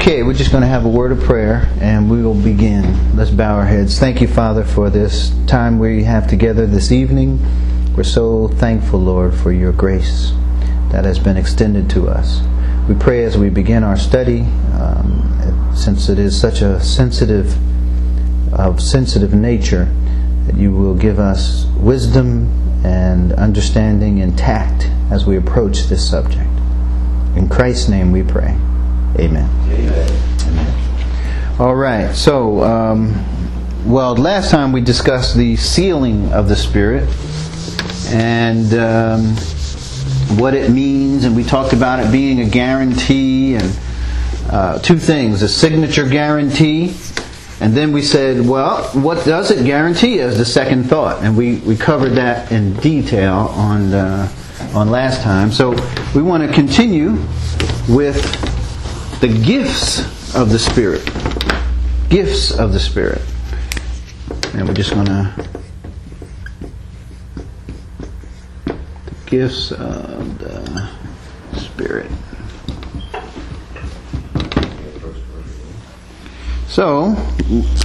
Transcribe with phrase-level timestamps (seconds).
[0.00, 3.14] Okay, we're just going to have a word of prayer and we will begin.
[3.14, 3.98] Let's bow our heads.
[3.98, 7.38] Thank you, Father, for this time we have together this evening.
[7.94, 10.32] We're so thankful, Lord, for your grace
[10.90, 12.40] that has been extended to us.
[12.88, 14.40] We pray as we begin our study,
[14.72, 17.54] um, since it is such a sensitive,
[18.54, 19.84] of sensitive nature,
[20.46, 22.48] that you will give us wisdom
[22.86, 26.48] and understanding and tact as we approach this subject.
[27.36, 28.58] In Christ's name we pray.
[29.20, 29.50] Amen.
[29.70, 30.08] Amen.
[30.46, 31.60] Amen.
[31.60, 32.14] All right.
[32.14, 33.22] So, um,
[33.84, 37.06] well, last time we discussed the sealing of the Spirit
[38.08, 39.36] and um,
[40.38, 43.78] what it means, and we talked about it being a guarantee and
[44.48, 46.94] uh, two things: a signature guarantee,
[47.60, 51.56] and then we said, well, what does it guarantee as the second thought, and we
[51.58, 53.92] we covered that in detail on.
[53.92, 54.32] Uh,
[54.74, 55.50] on last time.
[55.50, 55.70] So
[56.14, 57.12] we want to continue
[57.88, 58.49] with
[59.20, 61.04] the gifts of the Spirit.
[62.08, 63.20] Gifts of the Spirit.
[64.54, 65.48] And we're just going to.
[68.64, 68.74] The
[69.26, 70.90] gifts of the
[71.58, 72.10] Spirit.
[76.68, 77.14] So,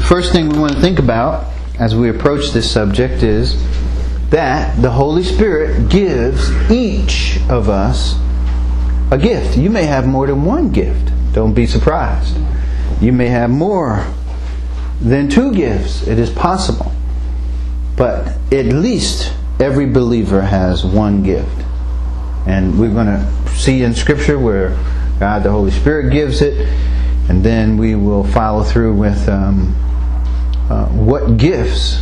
[0.05, 3.61] first thing we want to think about as we approach this subject is
[4.29, 8.15] that the Holy Spirit gives each of us
[9.11, 9.57] a gift.
[9.57, 11.11] You may have more than one gift.
[11.36, 12.38] Don't be surprised.
[13.02, 14.08] You may have more
[15.02, 16.08] than two gifts.
[16.08, 16.94] It is possible.
[17.97, 21.66] But at least every believer has one gift.
[22.47, 24.69] And we're going to see in Scripture where
[25.19, 26.69] God the Holy Spirit gives it,
[27.28, 29.75] and then we will follow through with um,
[30.69, 32.02] uh, what gifts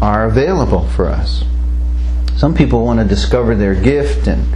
[0.00, 1.42] are available for us.
[2.36, 4.46] Some people want to discover their gift, and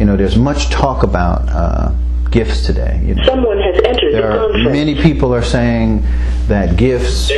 [0.00, 1.92] you know, there's much talk about uh,
[2.34, 3.00] gifts today.
[3.04, 3.22] You know.
[3.24, 4.72] Someone has entered there the are conference.
[4.72, 6.02] many people are saying
[6.48, 7.30] that gifts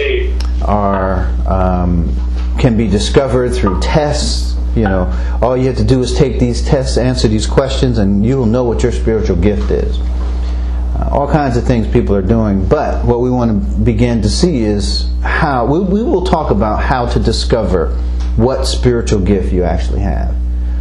[0.63, 2.17] are um,
[2.59, 4.57] can be discovered through tests.
[4.75, 8.25] You know, all you have to do is take these tests, answer these questions, and
[8.25, 9.99] you'll know what your spiritual gift is.
[9.99, 14.29] Uh, all kinds of things people are doing, but what we want to begin to
[14.31, 17.95] see is how we, we will talk about how to discover
[18.37, 20.35] what spiritual gift you actually have.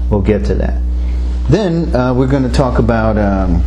[0.10, 0.82] We'll get to that.
[1.50, 3.64] Then uh, we're going to talk about um,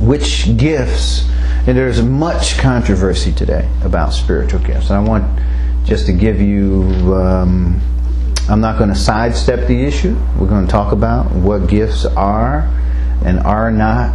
[0.00, 1.28] which gifts,
[1.66, 4.90] and there's much controversy today about spiritual gifts.
[4.90, 5.24] And I want
[5.84, 7.80] just to give you, um,
[8.48, 10.16] I'm not going to sidestep the issue.
[10.38, 12.70] We're going to talk about what gifts are
[13.24, 14.14] and are not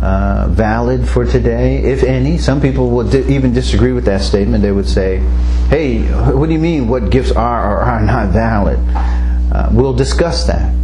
[0.00, 2.36] uh, valid for today, if any.
[2.36, 4.62] Some people would di- even disagree with that statement.
[4.62, 5.18] They would say,
[5.68, 6.02] hey,
[6.32, 8.78] what do you mean what gifts are or are not valid?
[9.52, 10.74] Uh, we'll discuss that.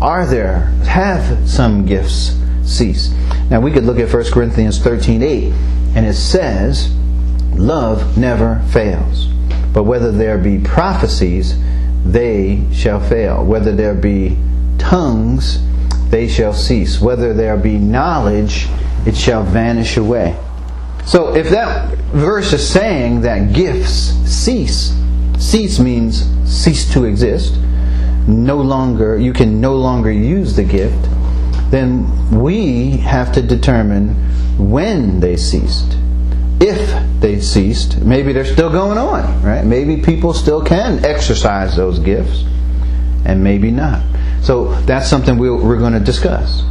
[0.00, 3.12] Are there, have some gifts ceased?
[3.50, 5.52] Now we could look at 1 Corinthians 13:8
[5.94, 6.92] and it says,
[7.54, 9.28] Love never fails.
[9.72, 11.56] But whether there be prophecies,
[12.04, 13.44] they shall fail.
[13.44, 14.36] Whether there be
[14.78, 15.58] tongues,
[16.10, 17.00] they shall cease.
[17.00, 18.68] Whether there be knowledge,
[19.06, 20.38] it shall vanish away.
[21.06, 24.94] So if that verse is saying that gifts cease,
[25.38, 27.56] cease means cease to exist,
[28.26, 31.08] no longer you can no longer use the gift,
[31.70, 34.14] then we have to determine
[34.58, 35.96] when they ceased.
[36.58, 39.64] If they ceased, maybe they're still going on, right?
[39.64, 42.44] Maybe people still can exercise those gifts,
[43.24, 44.02] and maybe not.
[44.42, 46.62] So that's something we are going to discuss.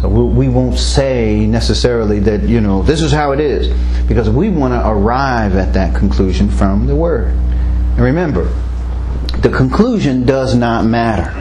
[0.00, 3.68] So we won't say necessarily that, you know, this is how it is,
[4.06, 7.32] because we want to arrive at that conclusion from the Word.
[7.32, 8.44] And remember,
[9.38, 11.32] the conclusion does not matter.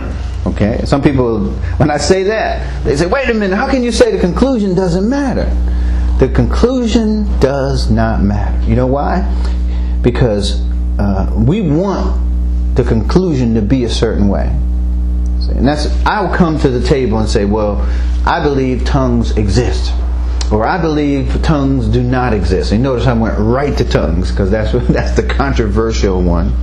[0.48, 0.82] Okay?
[0.86, 4.12] Some people, when I say that, they say, wait a minute, how can you say
[4.12, 5.46] the conclusion doesn't matter?
[6.20, 8.66] The conclusion does not matter.
[8.68, 9.22] You know why?
[10.02, 10.62] Because
[11.00, 14.48] uh, we want the conclusion to be a certain way.
[15.56, 17.82] And that's I'll come to the table and say, well,
[18.26, 19.94] I believe tongues exist.
[20.52, 22.72] Or I believe tongues do not exist.
[22.72, 26.54] And notice I went right to tongues because that's that's the controversial one.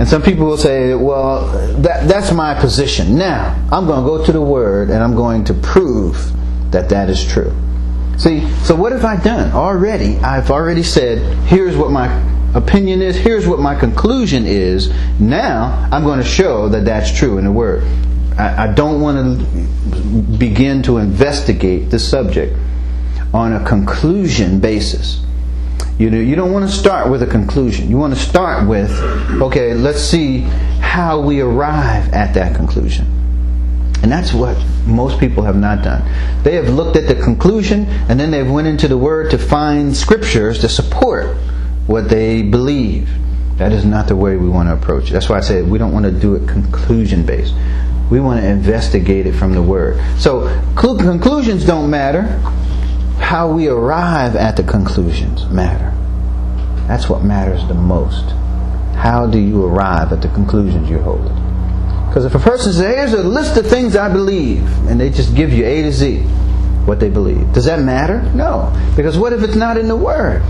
[0.00, 1.46] And some people will say, well,
[1.82, 3.18] that, that's my position.
[3.18, 6.32] Now, I'm going to go to the Word and I'm going to prove
[6.72, 7.54] that that is true.
[8.16, 9.52] See, so what have I done?
[9.52, 12.08] Already, I've already said, here's what my
[12.54, 14.90] opinion is, here's what my conclusion is.
[15.20, 17.84] Now, I'm going to show that that's true in the Word.
[18.38, 22.56] I, I don't want to begin to investigate the subject
[23.34, 25.22] on a conclusion basis.
[25.98, 27.90] You know, you don't want to start with a conclusion.
[27.90, 28.90] You want to start with,
[29.42, 30.40] okay, let's see
[30.80, 33.06] how we arrive at that conclusion.
[34.02, 34.56] And that's what
[34.86, 36.02] most people have not done.
[36.42, 39.94] They have looked at the conclusion and then they've went into the word to find
[39.94, 41.36] scriptures to support
[41.86, 43.10] what they believe.
[43.58, 45.12] That is not the way we want to approach it.
[45.12, 47.54] That's why I say we don't want to do it conclusion based.
[48.10, 50.00] We want to investigate it from the word.
[50.18, 52.40] So conclusions don't matter.
[53.20, 55.96] How we arrive at the conclusions matter.
[56.88, 58.30] That's what matters the most.
[58.96, 61.36] How do you arrive at the conclusions you're holding?
[62.08, 65.36] Because if a person says, here's a list of things I believe, and they just
[65.36, 66.18] give you A to Z
[66.84, 68.20] what they believe, does that matter?
[68.34, 68.76] No.
[68.96, 70.42] Because what if it's not in the Word?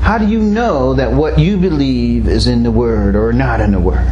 [0.00, 3.72] How do you know that what you believe is in the Word or not in
[3.72, 4.10] the Word?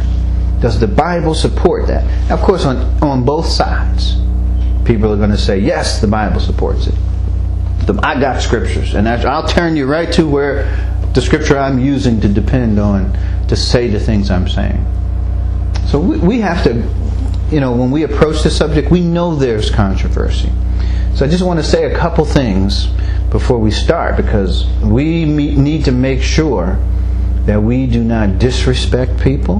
[0.61, 2.03] Does the Bible support that?
[2.29, 4.13] Now, of course, on, on both sides,
[4.85, 6.95] people are going to say, yes, the Bible supports it.
[7.89, 10.65] I got scriptures, and I'll turn you right to where
[11.13, 13.17] the scripture I'm using to depend on
[13.47, 14.85] to say the things I'm saying.
[15.87, 16.73] So we, we have to,
[17.51, 20.51] you know, when we approach the subject, we know there's controversy.
[21.15, 22.87] So I just want to say a couple things
[23.29, 26.77] before we start because we need to make sure
[27.45, 29.59] that we do not disrespect people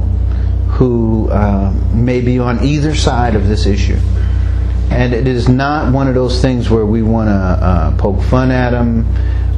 [0.75, 3.97] who uh, may be on either side of this issue.
[4.91, 8.51] And it is not one of those things where we want to uh, poke fun
[8.51, 9.05] at them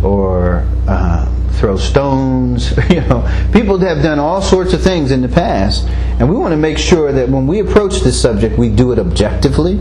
[0.03, 2.73] or uh, throw stones.
[2.89, 5.87] You know, people have done all sorts of things in the past,
[6.19, 8.99] and we want to make sure that when we approach this subject, we do it
[8.99, 9.79] objectively.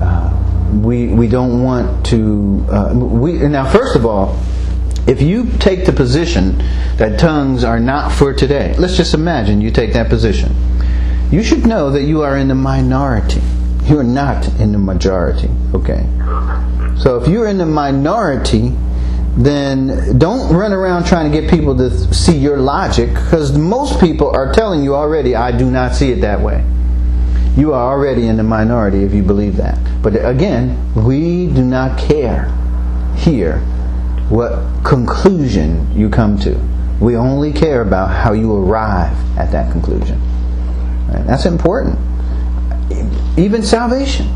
[0.00, 2.66] Uh, we we don't want to.
[2.70, 4.40] Uh, we now, first of all,
[5.06, 6.58] if you take the position
[6.96, 10.54] that tongues are not for today, let's just imagine you take that position.
[11.30, 13.42] You should know that you are in the minority.
[13.84, 15.50] You are not in the majority.
[15.74, 16.06] Okay.
[16.98, 18.72] So if you're in the minority,
[19.36, 24.30] then don't run around trying to get people to see your logic because most people
[24.30, 26.64] are telling you already, I do not see it that way.
[27.56, 29.78] You are already in the minority if you believe that.
[30.02, 32.46] But again, we do not care
[33.16, 33.58] here
[34.28, 36.58] what conclusion you come to.
[37.00, 40.20] We only care about how you arrive at that conclusion.
[41.08, 41.26] Right?
[41.26, 41.98] That's important.
[43.36, 44.28] Even salvation.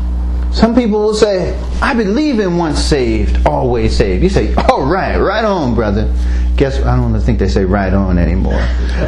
[0.51, 4.23] Some people will say, I believe in once saved, always saved.
[4.23, 6.11] You say, all right, right on, brother.
[6.55, 8.59] Guess I don't think they say right on anymore.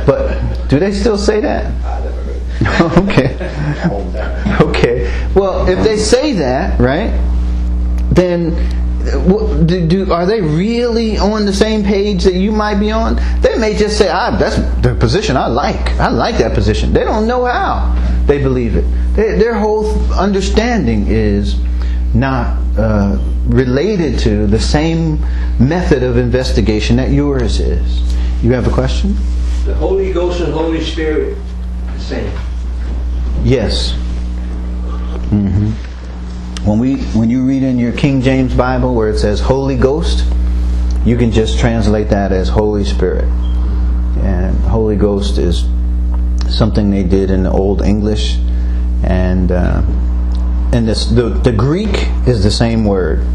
[0.06, 1.74] But do they still say that?
[2.98, 3.36] okay.
[4.62, 5.30] Okay.
[5.36, 7.12] Well, if they say that, right,
[8.12, 8.52] then
[9.66, 13.16] do, do, are they really on the same page that you might be on?
[13.42, 15.92] They may just say, ah, "That's the position I like.
[16.00, 18.86] I like that position." They don't know how they believe it.
[19.16, 21.60] They, their whole understanding is
[22.14, 25.20] not uh, related to the same
[25.60, 28.02] method of investigation that yours is.
[28.44, 29.16] You have a question?
[29.66, 31.38] The Holy Ghost and Holy Spirit,
[31.94, 32.32] the same.
[33.44, 33.94] Yes.
[35.32, 35.89] Mm-hmm.
[36.66, 40.26] When we when you read in your King James Bible where it says Holy Ghost,
[41.06, 43.26] you can just translate that as Holy Spirit.
[44.24, 45.64] And Holy Ghost is
[46.50, 48.40] something they did in the Old English,
[49.04, 49.82] and uh,
[50.74, 53.26] and this the the Greek is the same word.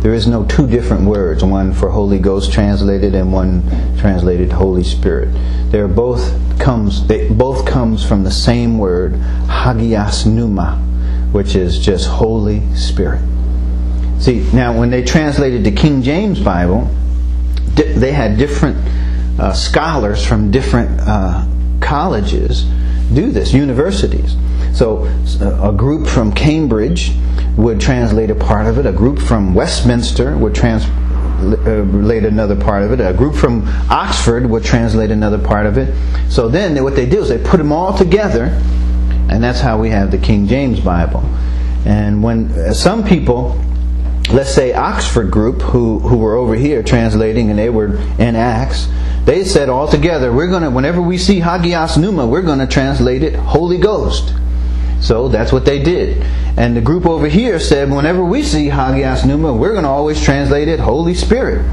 [0.00, 3.62] There is no two different words, one for Holy Ghost translated and one
[3.98, 5.28] translated Holy Spirit.
[5.70, 9.12] They're both comes they both comes from the same word,
[9.46, 10.91] hagios Pneuma
[11.32, 13.22] which is just Holy Spirit.
[14.20, 16.88] See, now when they translated the King James Bible,
[17.74, 18.76] they had different
[19.40, 21.46] uh, scholars from different uh,
[21.80, 22.66] colleges
[23.14, 24.36] do this, universities.
[24.72, 25.04] So
[25.40, 27.12] uh, a group from Cambridge
[27.56, 32.92] would translate a part of it, a group from Westminster would translate another part of
[32.92, 35.94] it, a group from Oxford would translate another part of it.
[36.30, 38.58] So then what they do is they put them all together
[39.28, 41.20] and that's how we have the King James Bible.
[41.84, 43.60] And when uh, some people,
[44.32, 48.88] let's say Oxford group, who, who were over here translating and they were in Acts,
[49.24, 52.66] they said all together, we're going to, whenever we see Hagios Pneuma, we're going to
[52.66, 54.34] translate it Holy Ghost.
[55.00, 56.22] So that's what they did.
[56.56, 60.22] And the group over here said, whenever we see Hagios Pneuma, we're going to always
[60.22, 61.64] translate it Holy Spirit.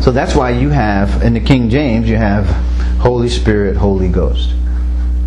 [0.00, 2.46] So that's why you have, in the King James, you have
[2.98, 4.54] Holy Spirit, Holy Ghost.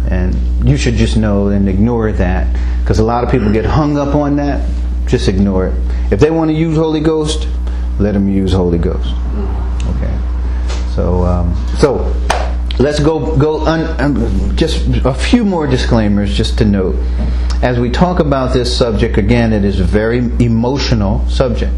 [0.10, 2.48] And you should just know and ignore that
[2.82, 4.68] because a lot of people get hung up on that.
[5.06, 5.74] Just ignore it.
[6.12, 7.48] If they want to use Holy Ghost,
[8.00, 9.14] let them use Holy Ghost.
[9.96, 10.20] Okay.
[10.94, 12.14] So, um, so
[12.80, 16.96] let's go go un, um, just a few more disclaimers just to note
[17.64, 21.74] as we talk about this subject again it is a very emotional subject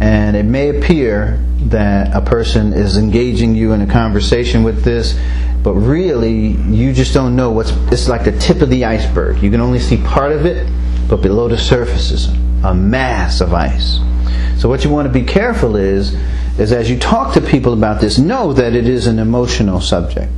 [0.00, 5.18] and it may appear that a person is engaging you in a conversation with this
[5.62, 9.50] but really you just don't know what's it's like the tip of the iceberg you
[9.50, 10.66] can only see part of it
[11.08, 12.28] but below the surface is
[12.62, 13.98] a mass of ice.
[14.58, 16.14] So what you want to be careful is,
[16.58, 20.30] is as you talk to people about this, know that it is an emotional subject.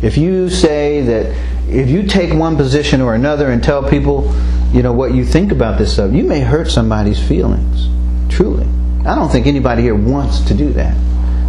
[0.00, 1.36] If you say that,
[1.68, 4.32] if you take one position or another and tell people,
[4.72, 7.88] you know, what you think about this subject, you may hurt somebody's feelings.
[8.32, 8.66] Truly.
[9.04, 10.96] I don't think anybody here wants to do that.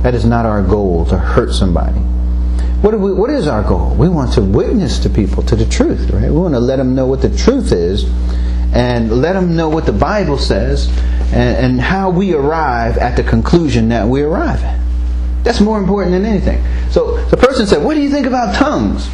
[0.03, 1.99] That is not our goal, to hurt somebody.
[2.81, 3.93] What, we, what is our goal?
[3.95, 6.23] We want to witness to people to the truth, right?
[6.23, 8.05] We want to let them know what the truth is
[8.73, 10.87] and let them know what the Bible says
[11.33, 14.79] and, and how we arrive at the conclusion that we arrive at.
[15.43, 16.63] That's more important than anything.
[16.89, 19.09] So the person said, What do you think about tongues?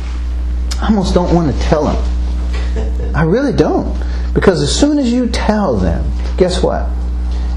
[0.82, 3.16] I almost don't want to tell them.
[3.16, 3.98] I really don't.
[4.34, 6.90] Because as soon as you tell them, guess what?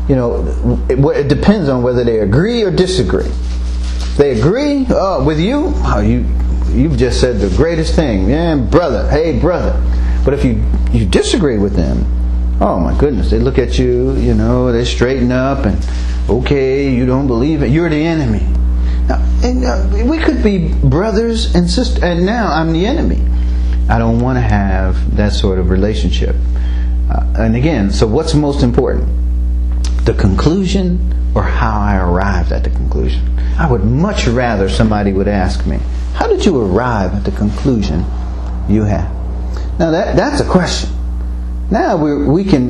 [0.09, 3.31] You know, it, it depends on whether they agree or disagree.
[4.19, 6.27] They agree oh, with you, oh, you
[6.71, 8.29] you've just said the greatest thing.
[8.29, 9.09] Yeah, brother.
[9.09, 9.81] Hey, brother.
[10.25, 12.05] But if you, you disagree with them,
[12.61, 15.89] oh my goodness, they look at you, you know, they straighten up and,
[16.29, 18.45] okay, you don't believe it, you're the enemy.
[19.07, 23.25] Now, and, uh, we could be brothers and sisters, and now I'm the enemy.
[23.89, 26.35] I don't want to have that sort of relationship.
[27.09, 29.09] Uh, and again, so what's most important?
[30.05, 33.38] The conclusion or how I arrived at the conclusion?
[33.59, 35.79] I would much rather somebody would ask me,
[36.15, 38.05] How did you arrive at the conclusion
[38.69, 39.11] you have?
[39.79, 40.91] Now that that's a question.
[41.71, 42.69] Now we we can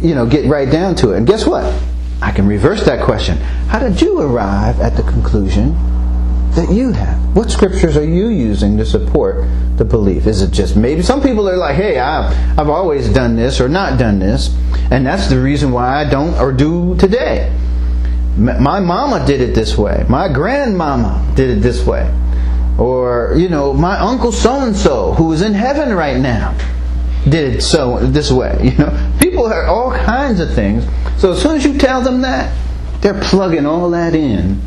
[0.00, 1.18] you know get right down to it.
[1.18, 1.64] And guess what?
[2.22, 3.36] I can reverse that question.
[3.68, 5.74] How did you arrive at the conclusion
[6.52, 7.36] that you have?
[7.36, 9.44] What scriptures are you using to support
[9.76, 10.26] the belief?
[10.26, 13.68] Is it just maybe some people are like, "Hey, I've I've always done this or
[13.68, 14.54] not done this,
[14.90, 17.52] and that's the reason why I don't or do today."
[18.38, 20.06] My mama did it this way.
[20.08, 22.08] My grandmama did it this way.
[22.78, 26.56] Or, you know, my uncle so and so, who is in heaven right now,
[27.28, 28.56] did it so this way.
[28.62, 30.84] You know, people have all kinds of things.
[31.20, 32.54] So as soon as you tell them that,
[33.00, 34.60] they're plugging all that in.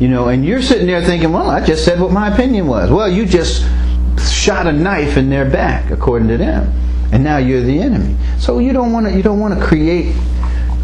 [0.00, 2.90] You know, and you're sitting there thinking, well, I just said what my opinion was.
[2.90, 3.64] Well, you just
[4.20, 6.72] shot a knife in their back, according to them.
[7.12, 8.16] And now you're the enemy.
[8.38, 10.16] So you don't want to you don't want to create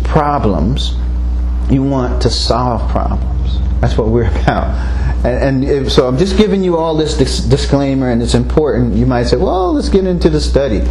[0.05, 0.95] problems.
[1.71, 3.59] You want to solve problems.
[3.81, 4.75] That's what we're about.
[5.25, 8.95] And, and if, so I'm just giving you all this disclaimer, and it's important.
[8.95, 10.83] You might say, well, let's get into the study.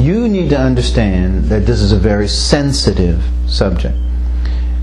[0.00, 3.96] You need to understand that this is a very sensitive subject.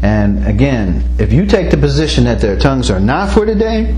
[0.01, 3.95] And again, if you take the position that their tongues are not for today,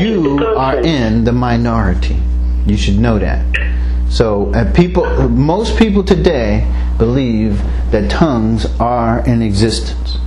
[0.00, 2.16] you are in the minority.
[2.66, 3.44] You should know that.
[4.08, 6.66] So, uh, people, most people today
[7.00, 10.18] believe that tongues are in existence.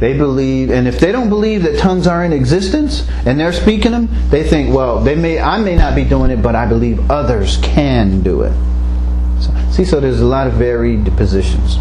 [0.00, 3.92] They believe, and if they don't believe that tongues are in existence and they're speaking
[3.92, 7.10] them, they think, well, they may, I may not be doing it, but I believe
[7.10, 8.52] others can do it.
[9.42, 11.76] So, see, so there's a lot of varied positions.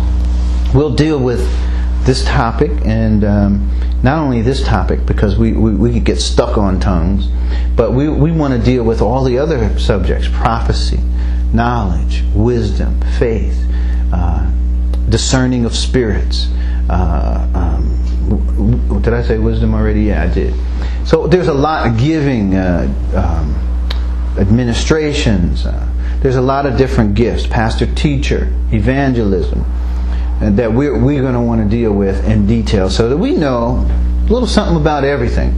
[0.75, 1.39] We'll deal with
[2.05, 3.71] this topic and um,
[4.03, 7.27] not only this topic because we, we, we could get stuck on tongues,
[7.75, 10.99] but we, we want to deal with all the other subjects prophecy,
[11.53, 13.68] knowledge, wisdom, faith,
[14.11, 14.49] uh,
[15.09, 16.47] discerning of spirits.
[16.89, 20.03] Uh, um, did I say wisdom already?
[20.03, 20.53] Yeah, I did.
[21.05, 23.55] So there's a lot of giving, uh, um,
[24.39, 25.65] administrations.
[25.65, 25.87] Uh,
[26.21, 29.63] there's a lot of different gifts, pastor, teacher, evangelism,
[30.41, 33.33] and that we're, we're going to want to deal with in detail so that we
[33.35, 35.53] know a little something about everything.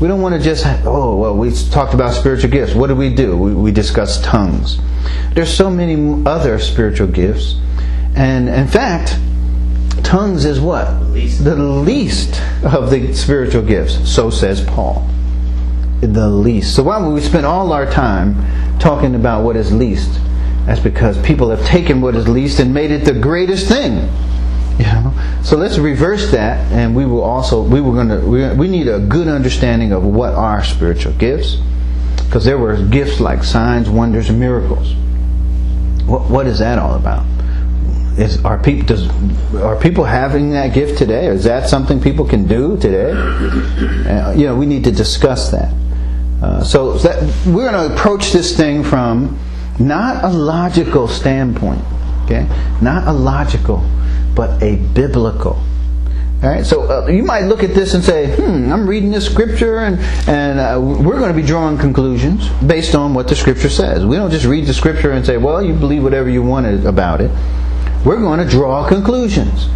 [0.00, 2.74] We don't want to just, oh, well, we talked about spiritual gifts.
[2.74, 3.36] What do we do?
[3.36, 4.78] We, we discuss tongues.
[5.32, 7.56] There's so many other spiritual gifts.
[8.14, 9.18] And in fact,
[10.04, 11.02] tongues is what?
[11.04, 11.44] Least.
[11.44, 14.08] The least of the spiritual gifts.
[14.08, 15.06] So says Paul.
[16.00, 16.74] The least.
[16.74, 20.20] So why would we spend all our time talking about what is least?
[20.66, 24.08] That's because people have taken what is least and made it the greatest thing.
[24.78, 25.40] You know?
[25.42, 28.88] So let's reverse that, and we will also we were going to we, we need
[28.88, 31.56] a good understanding of what are spiritual gifts,
[32.24, 34.94] because there were gifts like signs, wonders, and miracles.
[36.06, 37.24] What what is that all about?
[38.18, 39.08] Is are people does
[39.54, 41.26] are people having that gift today?
[41.26, 43.12] Is that something people can do today?
[43.12, 45.72] Uh, you know, we need to discuss that.
[46.42, 49.38] Uh, so that, we're going to approach this thing from
[49.78, 51.80] not a logical standpoint,
[52.24, 52.48] okay?
[52.80, 53.78] Not a logical,
[54.34, 55.62] but a biblical.
[56.42, 59.24] All right, so uh, you might look at this and say, "Hmm, I'm reading this
[59.24, 63.68] scripture, and and uh, we're going to be drawing conclusions based on what the scripture
[63.68, 64.04] says.
[64.04, 67.20] We don't just read the scripture and say, "Well, you believe whatever you want about
[67.20, 67.30] it."
[68.04, 69.68] We're going to draw conclusions.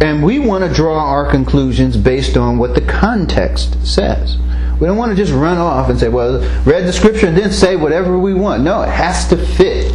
[0.00, 4.36] And we want to draw our conclusions based on what the context says.
[4.80, 7.52] We don't want to just run off and say, well, read the scripture and then
[7.52, 8.62] say whatever we want.
[8.62, 9.92] No, it has to fit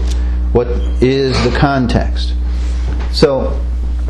[0.54, 0.68] What
[1.02, 2.34] is the context?
[3.12, 3.60] So,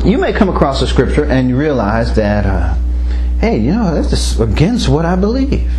[0.04, 2.74] you may come across a scripture and you realize that, uh,
[3.40, 5.70] hey, you know, that's against what I believe.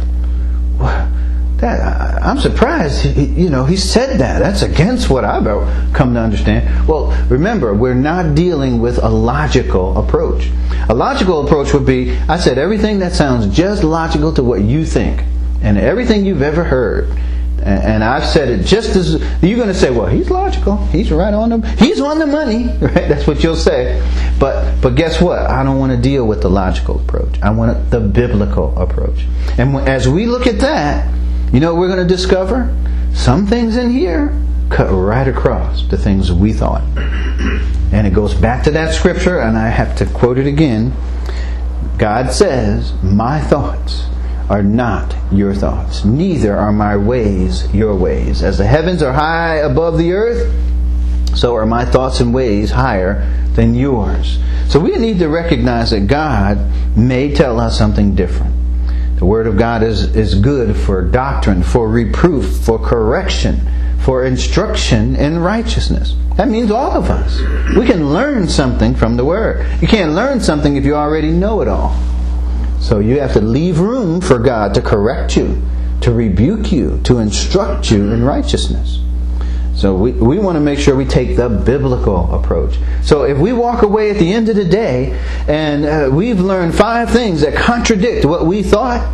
[1.61, 4.39] That, I'm surprised, he, you know, he said that.
[4.39, 5.43] That's against what I've
[5.93, 6.87] come to understand.
[6.87, 10.49] Well, remember, we're not dealing with a logical approach.
[10.87, 14.85] A logical approach would be, I said everything that sounds just logical to what you
[14.85, 15.21] think,
[15.61, 17.09] and everything you've ever heard.
[17.61, 20.77] And I've said it just as you're going to say, well, he's logical.
[20.87, 23.09] He's right on the he's on the money, right?
[23.09, 24.01] That's what you'll say.
[24.39, 25.39] But but guess what?
[25.39, 27.39] I don't want to deal with the logical approach.
[27.41, 29.25] I want the biblical approach.
[29.57, 31.13] And as we look at that,
[31.51, 32.75] you know what we're going to discover?
[33.13, 34.33] Some things in here
[34.69, 36.83] cut right across the things we thought.
[37.91, 40.93] And it goes back to that scripture, and I have to quote it again.
[41.97, 44.05] God says, My thoughts
[44.47, 48.43] are not your thoughts, neither are my ways your ways.
[48.43, 50.53] As the heavens are high above the earth,
[51.35, 54.39] so are my thoughts and ways higher than yours.
[54.67, 56.57] So we need to recognize that God
[56.95, 58.55] may tell us something different.
[59.19, 63.59] The Word of God is, is good for doctrine, for reproof, for correction,
[63.99, 66.15] for instruction in righteousness.
[66.37, 67.37] That means all of us.
[67.75, 69.67] We can learn something from the Word.
[69.81, 71.99] You can't learn something if you already know it all.
[72.79, 75.61] So you have to leave room for God to correct you,
[75.99, 79.01] to rebuke you, to instruct you in righteousness.
[79.79, 82.77] So we, we want to make sure we take the biblical approach.
[83.01, 85.17] So if we walk away at the end of the day
[85.47, 89.09] and uh, we've learned five things that contradict what we thought,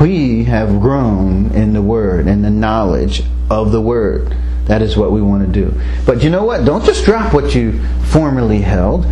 [0.00, 4.34] we have grown in the Word and the knowledge of the Word.
[4.64, 5.78] That is what we want to do.
[6.06, 6.64] But you know what?
[6.64, 9.04] Don't just drop what you formerly held.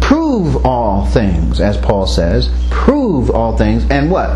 [0.00, 2.50] Prove all things, as Paul says.
[2.70, 3.84] Prove all things.
[3.90, 4.30] And what?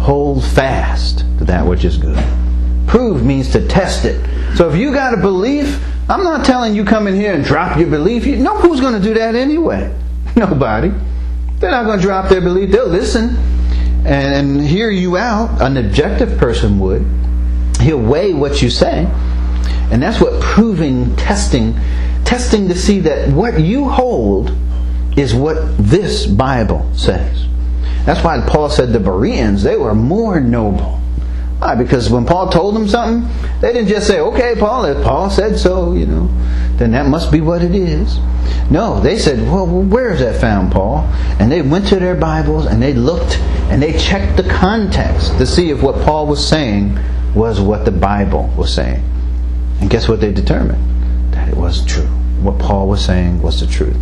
[0.00, 2.43] Hold fast to that which is good.
[2.86, 4.20] Prove means to test it.
[4.56, 7.78] So if you got a belief, I'm not telling you come in here and drop
[7.78, 8.26] your belief.
[8.26, 9.94] You know who's going to do that anyway?
[10.36, 10.92] Nobody.
[11.58, 12.70] They're not going to drop their belief.
[12.70, 13.36] They'll listen
[14.06, 15.62] and hear you out.
[15.62, 17.06] An objective person would.
[17.80, 19.06] He'll weigh what you say.
[19.90, 21.74] And that's what proving, testing,
[22.24, 24.54] testing to see that what you hold
[25.16, 27.46] is what this Bible says.
[28.04, 31.00] That's why Paul said the Bereans, they were more noble
[31.64, 31.74] why?
[31.74, 33.26] Because when Paul told them something,
[33.60, 36.26] they didn't just say, okay, Paul, if Paul said so, you know,
[36.76, 38.18] then that must be what it is.
[38.70, 41.08] No, they said, well, where is that found, Paul?
[41.40, 43.38] And they went to their Bibles and they looked
[43.70, 46.98] and they checked the context to see if what Paul was saying
[47.34, 49.02] was what the Bible was saying.
[49.80, 51.32] And guess what they determined?
[51.32, 52.06] That it was true.
[52.42, 53.96] What Paul was saying was the truth.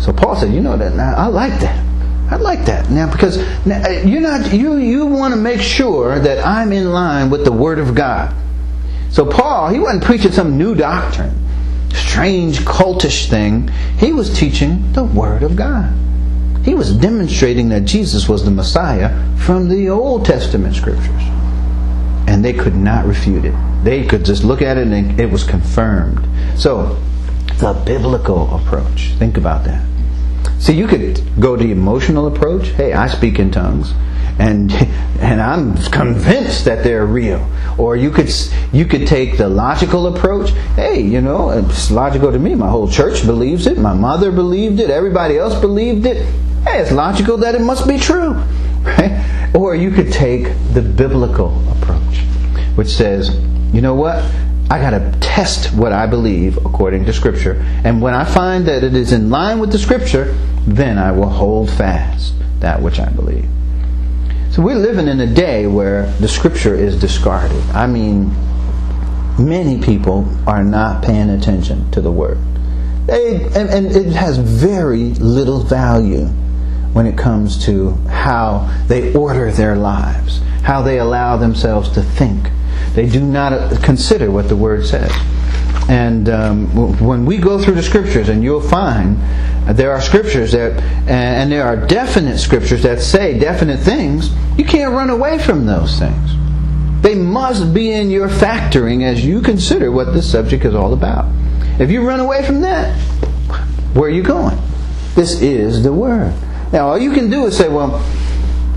[0.00, 1.89] So Paul said, you know that, now, I like that.
[2.30, 6.46] I like that now because uh, you're not you you want to make sure that
[6.46, 8.32] I'm in line with the Word of God.
[9.10, 11.34] So Paul, he wasn't preaching some new doctrine,
[11.92, 13.66] strange cultish thing.
[13.98, 15.92] He was teaching the Word of God.
[16.64, 21.22] He was demonstrating that Jesus was the Messiah from the Old Testament scriptures.
[22.28, 23.54] And they could not refute it.
[23.82, 26.24] They could just look at it and it was confirmed.
[26.56, 26.96] So,
[27.58, 29.08] the biblical approach.
[29.18, 29.89] Think about that.
[30.60, 32.68] See, you could go the emotional approach.
[32.68, 33.94] Hey, I speak in tongues,
[34.38, 34.70] and
[35.20, 37.48] and I'm convinced that they're real.
[37.78, 38.30] Or you could
[38.70, 40.50] you could take the logical approach.
[40.76, 42.54] Hey, you know, it's logical to me.
[42.54, 43.78] My whole church believes it.
[43.78, 44.90] My mother believed it.
[44.90, 46.26] Everybody else believed it.
[46.64, 48.32] Hey, it's logical that it must be true,
[48.82, 49.50] right?
[49.54, 50.44] Or you could take
[50.74, 52.18] the biblical approach,
[52.74, 53.34] which says,
[53.72, 54.22] you know what?
[54.70, 57.54] I got to test what I believe according to Scripture.
[57.82, 61.28] And when I find that it is in line with the Scripture, then I will
[61.28, 63.48] hold fast that which I believe.
[64.52, 67.62] So we're living in a day where the Scripture is discarded.
[67.70, 68.34] I mean,
[69.38, 72.38] many people are not paying attention to the Word.
[73.06, 76.26] They, and, and it has very little value
[76.92, 82.48] when it comes to how they order their lives, how they allow themselves to think
[82.94, 85.12] they do not consider what the Word says.
[85.88, 89.18] And um, when we go through the Scriptures, and you'll find
[89.76, 94.92] there are Scriptures that, and there are definite Scriptures that say definite things, you can't
[94.92, 96.30] run away from those things.
[97.02, 101.26] They must be in your factoring as you consider what this subject is all about.
[101.80, 102.94] If you run away from that,
[103.94, 104.58] where are you going?
[105.14, 106.34] This is the Word.
[106.72, 108.04] Now, all you can do is say, well,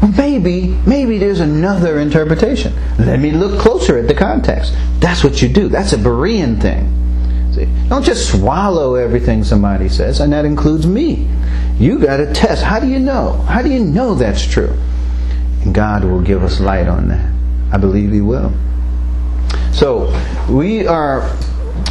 [0.08, 2.74] maybe, maybe there's another interpretation.
[2.98, 4.74] Let me look closer at the context.
[5.00, 5.70] That's what you do.
[5.70, 7.00] That's a Berean thing.
[7.54, 7.68] See?
[7.88, 11.28] Don't just swallow everything somebody says, and that includes me.
[11.78, 12.64] You got to test.
[12.64, 13.34] How do you know?
[13.34, 14.76] How do you know that's true?
[15.64, 17.32] And God will give us light on that.
[17.72, 18.52] I believe He will.
[19.72, 20.12] So
[20.50, 21.30] we are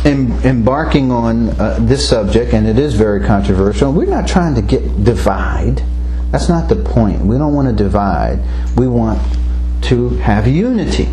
[0.05, 3.93] em- embarking on uh, this subject, and it is very controversial.
[3.93, 5.83] We're not trying to get divide.
[6.33, 7.21] That's not the point.
[7.21, 8.41] We don't want to divide.
[8.77, 9.21] We want
[9.83, 11.09] to have unity.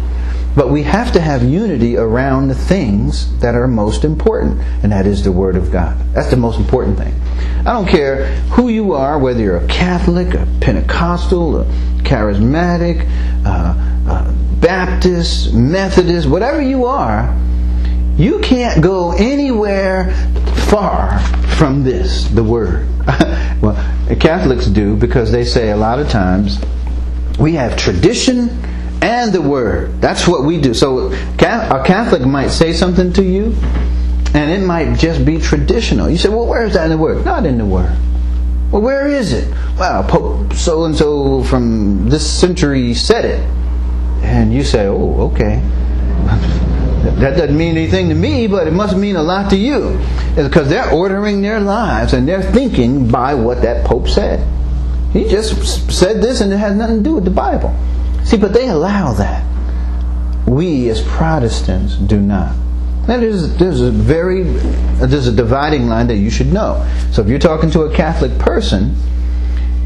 [0.56, 5.06] But we have to have unity around the things that are most important, and that
[5.06, 5.98] is the Word of God.
[6.14, 7.14] That's the most important thing.
[7.60, 11.66] I don't care who you are, whether you're a Catholic, a Pentecostal, a
[12.04, 13.08] charismatic,
[13.46, 13.76] uh,
[14.10, 17.36] uh, Baptist, Methodist, whatever you are,
[18.18, 20.14] you can't go anywhere
[20.70, 21.20] far
[21.58, 22.88] from this, the Word.
[23.62, 23.76] well,
[24.20, 26.60] Catholics do because they say a lot of times
[27.40, 28.50] we have tradition
[29.02, 30.00] and the Word.
[30.02, 30.74] That's what we do.
[30.74, 33.56] So a Catholic might say something to you,
[34.34, 36.10] and it might just be traditional.
[36.10, 37.26] You say, well, where is that in the Word?
[37.26, 37.98] Not in the Word.
[38.72, 39.52] Well, where is it?
[39.80, 43.40] Well, Pope so and so from this century said it.
[44.24, 45.62] And you say, oh, okay.
[47.04, 50.00] That doesn't mean anything to me, but it must mean a lot to you.
[50.36, 54.46] Because they're ordering their lives and they're thinking by what that Pope said.
[55.14, 57.76] He just said this and it has nothing to do with the Bible.
[58.24, 59.46] See, but they allow that.
[60.48, 62.56] We as Protestants do not.
[63.08, 66.88] Now, there's, there's a very there's a dividing line that you should know.
[67.12, 68.96] So if you're talking to a Catholic person,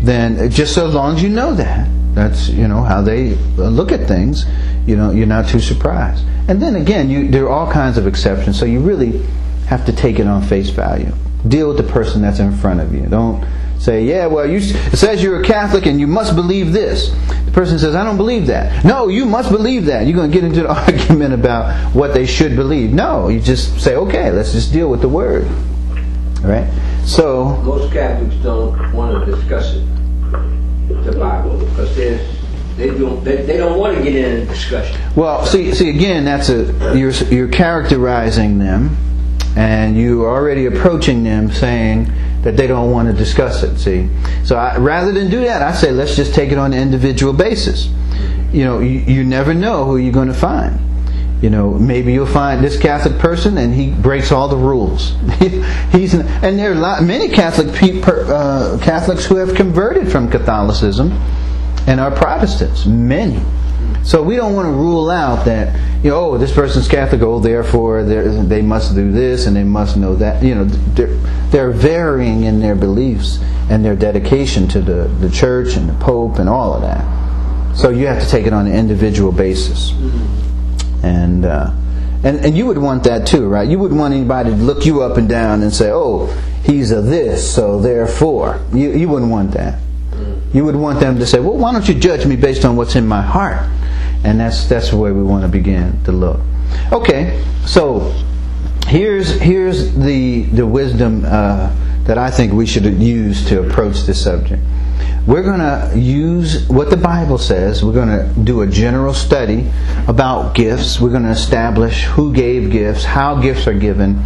[0.02, 4.08] then just so long as you know that, that's you know how they look at
[4.08, 4.46] things.
[4.86, 6.26] You know, you're not too surprised.
[6.48, 8.60] And then again, you, there are all kinds of exceptions.
[8.60, 9.26] So you really
[9.68, 11.12] have to take it on face value.
[11.48, 13.02] Deal with the person that's in front of you.
[13.08, 13.46] Don't
[13.80, 17.10] say, yeah, well, you, it says you're a Catholic and you must believe this.
[17.46, 18.86] The person says, I don't believe that.
[18.86, 20.08] No, you must believe that.
[20.08, 22.94] You're going to get into an argument about what they should believe.
[22.94, 25.46] No, you just say, okay, let's just deal with the word.
[26.44, 26.70] All right?
[27.06, 27.58] So.
[27.58, 29.86] Most Catholics don't want to discuss it,
[31.02, 32.26] the Bible, because they
[32.78, 35.00] they don't they, they don't want to get in a discussion.
[35.16, 38.98] Well, see, see again, that's a you're you're characterizing them,
[39.56, 43.78] and you are already approaching them saying that they don't want to discuss it.
[43.78, 44.10] See,
[44.44, 47.34] so I, rather than do that, I say let's just take it on an individual
[47.34, 47.90] basis.
[48.52, 50.80] You know, you, you never know who you're going to find.
[51.44, 55.14] You know, maybe you'll find this Catholic person and he breaks all the rules.
[55.92, 57.68] He's and there are lot, many Catholic
[58.08, 61.12] uh, Catholics who have converted from Catholicism
[61.86, 62.86] and are Protestants.
[62.86, 63.44] Many.
[64.06, 67.42] So we don't want to rule out that you know, oh, this person's Catholic, oh,
[67.42, 70.42] therefore they must do this and they must know that.
[70.42, 71.14] You know, they're,
[71.52, 76.40] they're varying in their beliefs and their dedication to the, the church and the Pope
[76.40, 77.76] and all of that.
[77.76, 79.92] So you have to take it on an individual basis.
[81.04, 81.72] And, uh,
[82.24, 83.68] and, and you would want that too, right?
[83.68, 86.28] You wouldn't want anybody to look you up and down and say, oh,
[86.64, 88.62] he's a this, so therefore.
[88.74, 89.80] You, you wouldn't want that.
[90.54, 92.96] You would want them to say, well, why don't you judge me based on what's
[92.96, 93.68] in my heart?
[94.24, 96.40] And that's that's the way we want to begin to look.
[96.92, 98.14] Okay, so
[98.88, 104.24] here's here's the the wisdom uh, that I think we should use to approach this
[104.24, 104.62] subject.
[105.26, 107.82] We're going to use what the Bible says.
[107.82, 109.72] We're going to do a general study
[110.08, 111.00] about gifts.
[111.00, 114.22] We're going to establish who gave gifts, how gifts are given,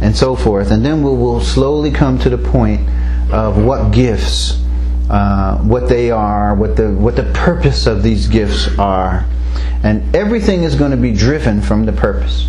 [0.00, 0.70] and so forth.
[0.70, 2.88] And then we will slowly come to the point
[3.30, 4.64] of what gifts,
[5.10, 9.26] uh, what they are, what the what the purpose of these gifts are,
[9.82, 12.48] and everything is going to be driven from the purpose.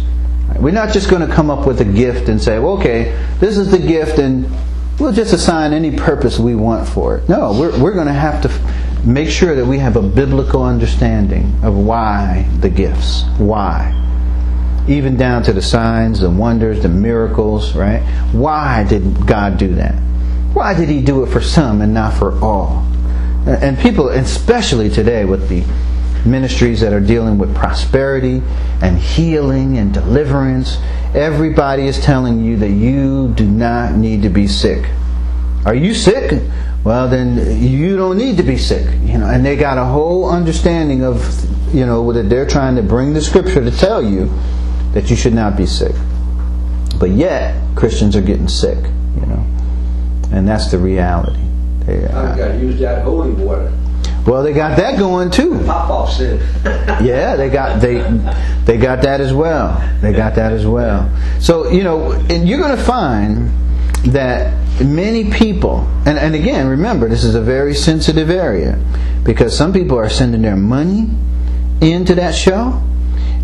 [0.58, 3.58] We're not just going to come up with a gift and say, well, okay, this
[3.58, 4.46] is the gift and
[5.00, 7.30] we'll just assign any purpose we want for it.
[7.30, 11.58] No, we're, we're going to have to make sure that we have a biblical understanding
[11.64, 13.24] of why the gifts.
[13.38, 13.96] Why?
[14.88, 18.02] Even down to the signs, the wonders, the miracles, right?
[18.34, 19.96] Why did God do that?
[20.54, 22.86] Why did He do it for some and not for all?
[23.46, 25.64] And people, especially today with the
[26.26, 28.42] ministries that are dealing with prosperity
[28.82, 30.78] and healing and deliverance.
[31.14, 34.90] Everybody is telling you that you do not need to be sick.
[35.66, 36.42] Are you sick?
[36.84, 38.86] Well, then you don't need to be sick.
[39.04, 41.22] You know, and they got a whole understanding of,
[41.74, 44.32] you know, that they're trying to bring the scripture to tell you
[44.94, 45.96] that you should not be sick.
[47.00, 48.78] But yet, Christians are getting sick,
[49.16, 49.46] you know,
[50.32, 51.42] and that's the reality.
[51.86, 53.72] They, I've got to use that holy water.
[54.26, 55.64] Well, they got that going too.
[55.66, 56.40] Pop off sin.
[57.04, 58.02] yeah, they got they
[58.66, 59.78] they got that as well.
[60.02, 61.10] They got that as well.
[61.40, 63.50] So you know, and you're going to find
[64.14, 68.80] that many people, and, and again, remember this is a very sensitive area
[69.24, 71.10] because some people are sending their money
[71.82, 72.82] into that show.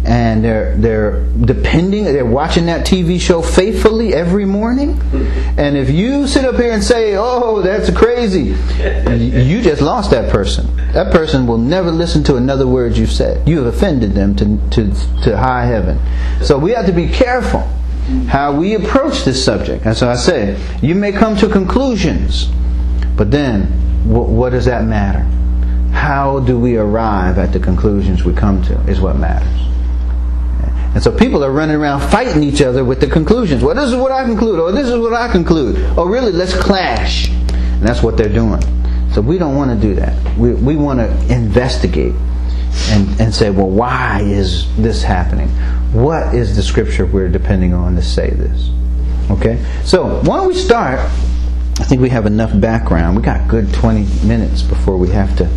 [0.05, 4.99] And they're they're depending they're watching that TV show faithfully every morning.
[5.57, 8.55] And if you sit up here and say oh that's crazy
[9.17, 10.75] you just lost that person.
[10.93, 13.47] That person will never listen to another word you've said.
[13.47, 15.99] You have offended them to to to high heaven.
[16.43, 17.61] So we have to be careful
[18.27, 19.85] how we approach this subject.
[19.85, 22.49] And so I say you may come to conclusions
[23.17, 23.63] but then
[24.07, 25.23] what does that matter?
[25.91, 29.74] How do we arrive at the conclusions we come to is what matters
[30.95, 33.61] and so people are running around fighting each other with the conclusions.
[33.61, 35.75] Well, this is what I conclude, or this is what I conclude.
[35.97, 36.31] Oh, really?
[36.31, 37.27] Let's clash.
[37.29, 38.61] And that's what they're doing.
[39.11, 40.37] So we don't want to do that.
[40.37, 42.13] We, we want to investigate
[42.87, 45.49] and, and say, well, why is this happening?
[45.91, 48.71] What is the scripture we're depending on to say this?
[49.31, 49.61] Okay?
[49.83, 50.99] So why don't we start?
[51.77, 53.17] I think we have enough background.
[53.17, 55.49] We got good 20 minutes before we have to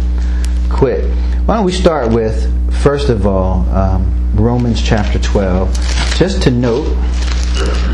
[0.69, 1.05] quit.
[1.47, 5.75] Why don't we start with, first of all, um, Romans chapter 12.
[6.17, 6.97] Just to note,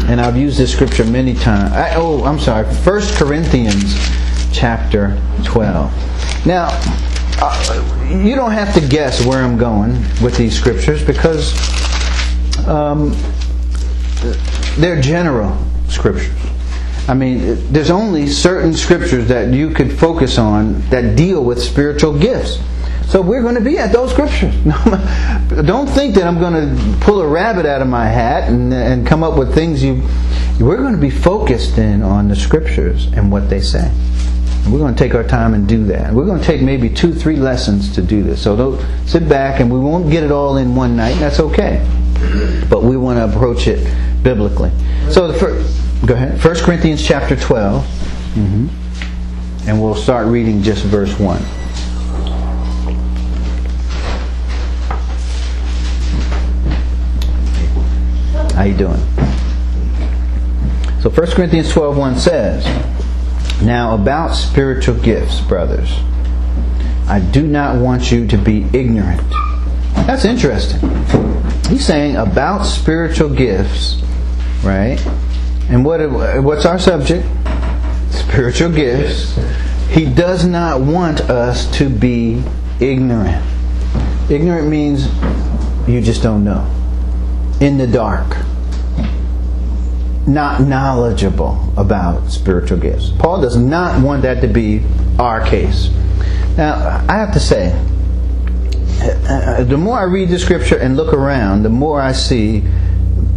[0.09, 1.73] and I've used this scripture many times.
[1.73, 2.67] I, oh, I'm sorry.
[2.67, 3.95] 1 Corinthians
[4.53, 6.47] chapter 12.
[6.47, 6.69] Now,
[7.41, 11.55] uh, you don't have to guess where I'm going with these scriptures because
[12.69, 13.17] um,
[14.77, 15.57] they're general
[15.89, 16.33] scriptures.
[17.07, 22.19] I mean, there's only certain scriptures that you could focus on that deal with spiritual
[22.19, 22.59] gifts.
[23.09, 24.55] So we're going to be at those scriptures.
[25.67, 29.07] Don't think that I'm going to pull a rabbit out of my hat and, and
[29.07, 30.03] come up with things you.
[30.61, 33.91] We're going to be focused in on the scriptures and what they say.
[34.69, 36.13] We're going to take our time and do that.
[36.13, 38.43] We're going to take maybe two, three lessons to do this.
[38.43, 41.15] So don't sit back and we won't get it all in one night.
[41.15, 41.87] That's okay.
[42.71, 43.85] But we want to approach it
[44.23, 44.71] biblically.
[45.11, 46.43] So the first, go ahead.
[46.43, 47.85] 1 Corinthians chapter 12.
[47.85, 49.69] Mm-hmm.
[49.69, 51.43] And we'll start reading just verse 1.
[58.55, 59.01] How you doing?
[61.01, 62.65] So 1 Corinthians 12.1 says,
[63.61, 65.91] Now about spiritual gifts, brothers,
[67.09, 69.21] I do not want you to be ignorant.
[70.07, 70.81] That's interesting.
[71.69, 74.01] He's saying about spiritual gifts,
[74.63, 75.05] right?
[75.69, 75.99] And what
[76.43, 77.27] what's our subject?
[78.11, 79.37] Spiritual gifts.
[79.89, 82.41] He does not want us to be
[82.79, 83.45] ignorant.
[84.31, 85.09] Ignorant means
[85.89, 86.71] you just don't know
[87.61, 88.37] in the dark,
[90.27, 93.11] not knowledgeable about spiritual gifts.
[93.19, 94.83] Paul does not want that to be
[95.19, 95.91] our case.
[96.57, 97.73] Now, I have to say,
[99.29, 102.65] uh, the more I read the scripture and look around, the more I see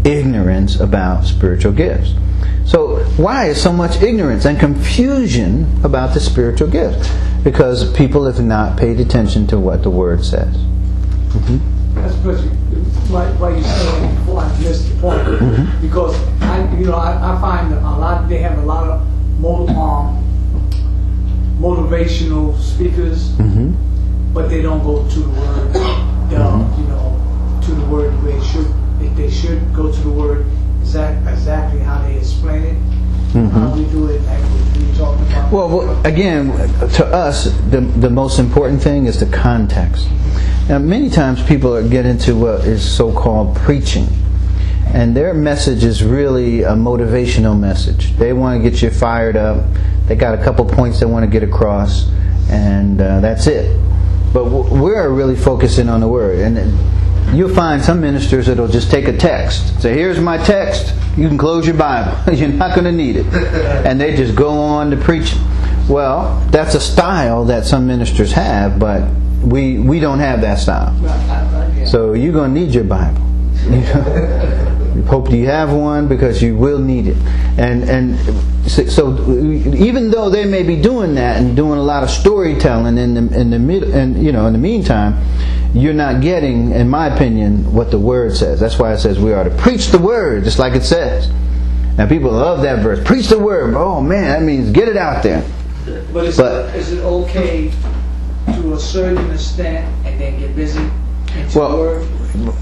[0.05, 2.13] ignorance about spiritual gifts.
[2.65, 7.09] So, why is so much ignorance and confusion about the spiritual gifts?
[7.43, 10.55] Because people have not paid attention to what the Word says.
[10.57, 11.95] Mm-hmm.
[11.95, 12.45] That's because
[13.09, 14.26] why, why you saying
[14.67, 15.81] missed the point mm-hmm.
[15.81, 19.01] because I you know I, I find a lot they have a lot of
[19.45, 20.27] um,
[21.59, 23.73] motivational speakers, mm-hmm.
[24.33, 25.73] but they don't go to the word.
[25.73, 26.81] mm-hmm.
[26.81, 28.67] You know, to the word the way it should.
[28.99, 30.45] If they should go to the word
[30.81, 32.77] exact, exactly how they explain it.
[33.33, 33.49] Mm-hmm.
[33.49, 34.41] How we do it, like
[34.75, 35.51] we about.
[35.51, 36.47] Well, well, again,
[36.93, 40.07] to us, the the most important thing is the context.
[40.67, 44.07] Now, many times people get into what is so called preaching.
[44.93, 48.15] And their message is really a motivational message.
[48.15, 49.65] They want to get you fired up.
[50.07, 52.09] They got a couple points they want to get across,
[52.49, 53.77] and uh, that's it.
[54.33, 56.39] But we're really focusing on the Word.
[56.39, 59.81] And you'll find some ministers that'll just take a text.
[59.81, 60.93] Say, here's my text.
[61.17, 62.15] You can close your Bible.
[62.33, 63.25] You're not going to need it.
[63.87, 65.35] And they just go on to preach.
[65.89, 69.09] Well, that's a style that some ministers have, but
[69.41, 70.93] we we don't have that style.
[71.85, 73.21] So you're going to need your Bible.
[75.05, 77.17] Hope you have one because you will need it.
[77.57, 78.17] And and
[78.69, 79.13] so,
[79.75, 83.39] even though they may be doing that and doing a lot of storytelling in the
[83.39, 85.23] in the mid and you know in the meantime,
[85.73, 88.59] you're not getting, in my opinion, what the word says.
[88.59, 91.29] That's why it says we are to preach the word, just like it says.
[91.97, 93.03] Now people love that verse.
[93.03, 93.73] Preach the word.
[93.75, 95.43] Oh man, that means get it out there.
[96.11, 97.71] But is, but, it, is it okay
[98.47, 100.89] to a certain extent and then get busy
[101.55, 101.99] well,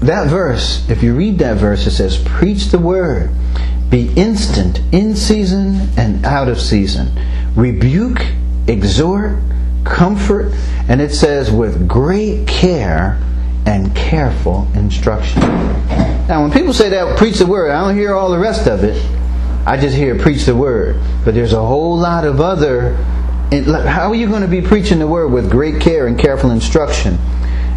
[0.00, 3.30] that verse, if you read that verse, it says, Preach the word,
[3.90, 7.10] be instant, in season and out of season.
[7.54, 8.24] Rebuke,
[8.66, 9.38] exhort,
[9.84, 10.52] comfort,
[10.88, 13.20] and it says, with great care
[13.66, 15.40] and careful instruction.
[15.40, 18.82] Now, when people say that, preach the word, I don't hear all the rest of
[18.82, 18.96] it.
[19.66, 21.00] I just hear preach the word.
[21.24, 22.96] But there's a whole lot of other
[23.52, 27.16] how are you going to be preaching the word with great care and careful instruction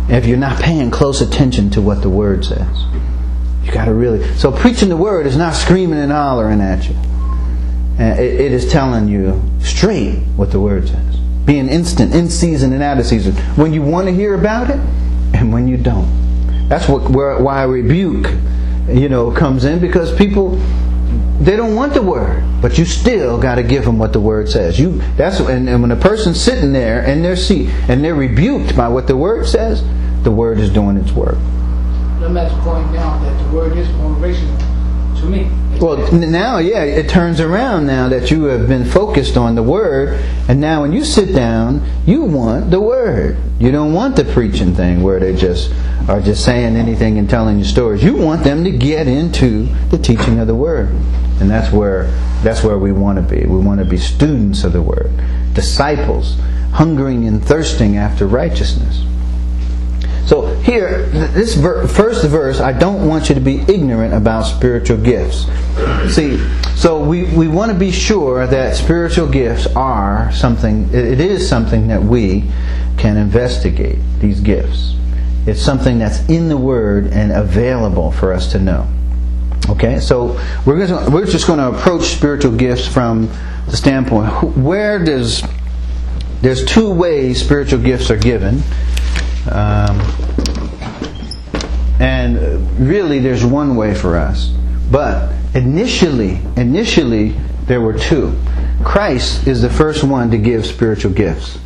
[0.10, 2.84] if you're not paying close attention to what the Word says.
[3.64, 4.28] You got to really.
[4.36, 6.96] So preaching the Word is not screaming and hollering at you.
[8.00, 11.18] It, is telling you straight what the Word says.
[11.46, 13.36] Being instant, in season and out of season.
[13.56, 14.80] When you want to hear about it,
[15.34, 16.68] and when you don't.
[16.70, 18.28] That's what where, why rebuke,
[18.88, 20.60] you know, comes in because people
[21.40, 24.50] they don't want the word, but you still got to give them what the word
[24.50, 24.80] says.
[24.80, 28.76] You that's and, and when a person's sitting there in their seat and they're rebuked
[28.76, 29.82] by what the word says,
[30.24, 31.38] the word is doing its work.
[32.20, 34.80] Let me point out that the word is motivational
[35.20, 35.50] to me.
[35.80, 40.20] Well, now, yeah, it turns around now that you have been focused on the Word,
[40.50, 43.38] and now when you sit down, you want the Word.
[43.60, 45.72] You don't want the preaching thing where they just
[46.10, 48.04] are just saying anything and telling you stories.
[48.04, 50.90] You want them to get into the teaching of the Word,
[51.40, 52.06] and that's where
[52.44, 53.46] that's where we want to be.
[53.46, 55.12] We want to be students of the Word,
[55.54, 56.38] disciples,
[56.74, 59.06] hungering and thirsting after righteousness.
[60.30, 64.98] So here, this ver- first verse, I don't want you to be ignorant about spiritual
[64.98, 65.48] gifts.
[66.14, 66.38] See,
[66.76, 71.88] so we, we want to be sure that spiritual gifts are something, it is something
[71.88, 72.44] that we
[72.96, 74.96] can investigate, these gifts.
[75.48, 78.88] It's something that's in the Word and available for us to know.
[79.68, 83.32] Okay, so we're, gonna, we're just going to approach spiritual gifts from
[83.66, 85.42] the standpoint where does
[86.42, 88.62] there's two ways spiritual gifts are given
[89.48, 90.00] um,
[92.00, 94.54] and really, there's one way for us.
[94.92, 98.40] But initially, initially, there were two.
[98.84, 101.60] Christ is the first one to give spiritual gifts.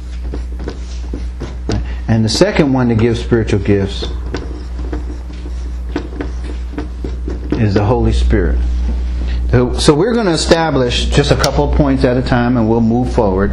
[2.08, 4.04] And the second one to give spiritual gifts
[7.54, 8.60] is the Holy Spirit.
[9.52, 12.82] So we're going to establish just a couple of points at a time and we'll
[12.82, 13.52] move forward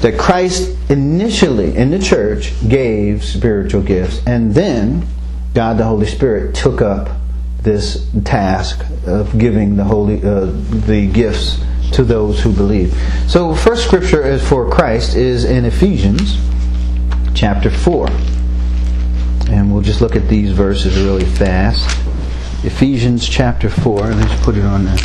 [0.00, 5.06] that Christ initially in the church gave spiritual gifts, and then
[5.54, 7.16] God the Holy Spirit took up
[7.62, 10.46] this task of giving the holy uh,
[10.86, 12.94] the gifts to those who believe.
[13.28, 16.38] So, first scripture is for Christ is in Ephesians
[17.34, 18.08] chapter four,
[19.50, 21.98] and we'll just look at these verses really fast.
[22.64, 24.00] Ephesians chapter four.
[24.00, 24.98] Let's put it on there.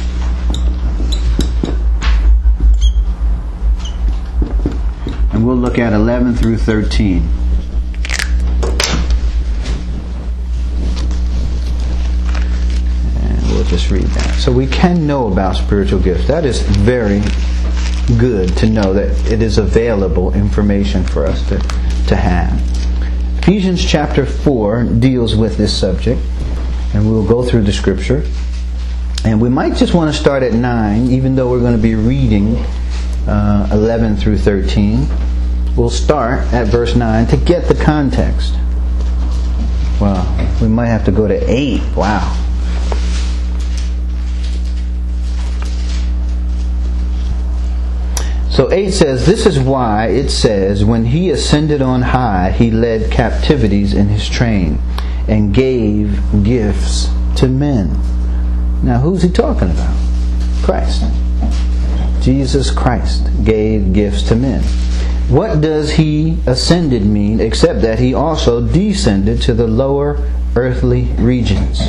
[5.36, 7.17] And we'll look at 11 through 13.
[13.19, 14.36] And we'll just read that.
[14.39, 16.26] So we can know about spiritual gifts.
[16.30, 17.21] That is very
[18.17, 21.60] good to know that it is available information for us to,
[22.08, 22.58] to have.
[23.39, 26.21] Ephesians chapter 4 deals with this subject,
[26.93, 28.24] and we'll go through the scripture.
[29.26, 31.95] And we might just want to start at 9, even though we're going to be
[31.95, 32.63] reading
[33.27, 35.07] uh, 11 through 13.
[35.75, 38.53] We'll start at verse 9 to get the context.
[39.99, 40.25] Well,
[40.61, 41.81] we might have to go to 8.
[41.95, 42.41] Wow.
[48.55, 53.11] So 8 says, This is why it says, When he ascended on high, he led
[53.11, 54.79] captivities in his train
[55.27, 57.89] and gave gifts to men.
[58.81, 59.95] Now, who's he talking about?
[60.63, 61.03] Christ.
[62.25, 64.63] Jesus Christ gave gifts to men.
[65.29, 71.81] What does he ascended mean except that he also descended to the lower earthly regions?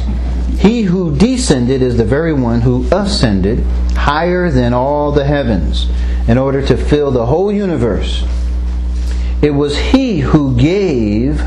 [0.59, 3.61] He who descended is the very one who ascended
[3.95, 5.89] higher than all the heavens
[6.29, 8.23] in order to fill the whole universe.
[9.41, 11.41] It was he who gave,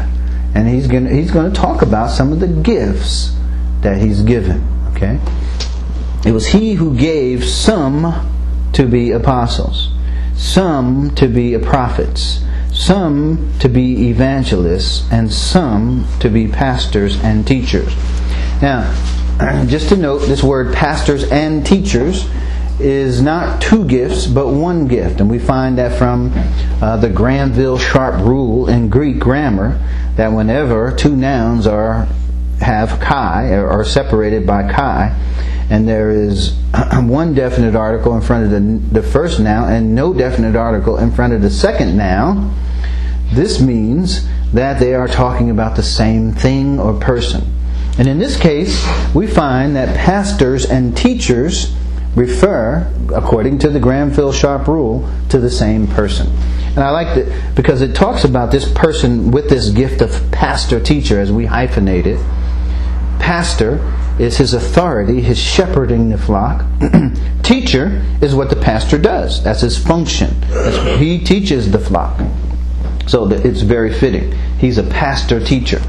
[0.55, 3.35] and he's going to, he's to talk about some of the gifts
[3.81, 4.67] that he's given.
[4.95, 5.19] Okay?
[6.25, 8.28] It was he who gave some
[8.73, 9.91] to be apostles,
[10.35, 17.93] some to be prophets, some to be evangelists, and some to be pastors and teachers.
[18.61, 18.93] Now,
[19.67, 22.29] just to note, this word pastors and teachers
[22.79, 25.19] is not two gifts, but one gift.
[25.19, 26.31] And we find that from
[26.81, 29.79] uh, the Granville Sharp rule in Greek grammar
[30.15, 32.07] that whenever two nouns are
[32.61, 35.17] have kai or are separated by kai,
[35.69, 36.53] and there is
[36.93, 41.11] one definite article in front of the, the first noun and no definite article in
[41.11, 42.55] front of the second noun,
[43.31, 47.43] this means that they are talking about the same thing or person.
[47.99, 51.75] And in this case, we find that pastors and teachers
[52.15, 56.27] refer, according to the Granville Sharp rule, to the same person.
[56.69, 60.79] And I like that because it talks about this person with this gift of pastor
[60.79, 62.19] teacher as we hyphenate it.
[63.19, 63.79] Pastor
[64.19, 66.65] is his authority, his shepherding the flock.
[67.43, 69.43] Teacher is what the pastor does.
[69.43, 70.39] That's his function.
[70.49, 72.19] That's, he teaches the flock.
[73.07, 74.31] So it's very fitting.
[74.59, 75.81] He's a pastor teacher.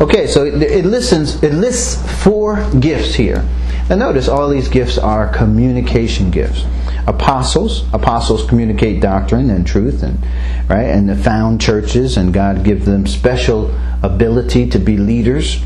[0.00, 1.42] Okay, so it, listens.
[1.42, 3.44] It lists four gifts here.
[3.90, 6.64] And notice all these gifts are communication gifts.
[7.08, 10.22] Apostles, apostles communicate doctrine and truth, and
[10.68, 15.60] right, and the found churches, and God gives them special ability to be leaders.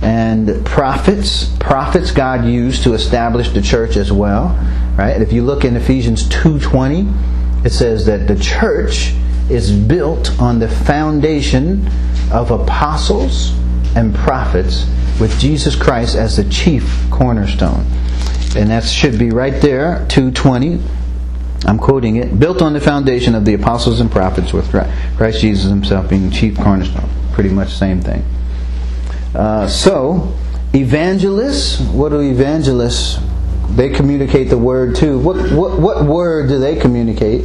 [0.00, 4.56] And prophets, prophets God used to establish the church as well,
[4.96, 5.20] right?
[5.20, 7.06] If you look in Ephesians two twenty,
[7.62, 9.12] it says that the church
[9.50, 11.86] is built on the foundation
[12.32, 13.52] of apostles
[13.96, 14.86] and prophets
[15.18, 17.84] with Jesus Christ as the chief cornerstone.
[18.56, 20.80] And that should be right there, 220.
[21.66, 22.38] I'm quoting it.
[22.38, 24.70] Built on the foundation of the apostles and prophets with
[25.16, 27.08] Christ Jesus himself being chief cornerstone.
[27.32, 28.24] Pretty much same thing.
[29.34, 30.34] Uh, so,
[30.74, 33.18] evangelists, what do evangelists?
[33.70, 35.18] They communicate the word too.
[35.18, 37.44] What, what, what word do they communicate?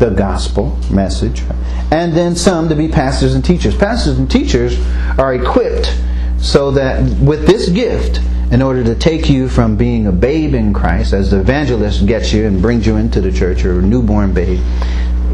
[0.00, 1.42] The gospel message.
[1.90, 3.76] And then some to be pastors and teachers.
[3.76, 4.80] Pastors and teachers
[5.18, 5.94] are equipped
[6.40, 8.18] so that with this gift,
[8.50, 12.32] in order to take you from being a babe in Christ, as the evangelist gets
[12.32, 14.60] you and brings you into the church, or a newborn babe,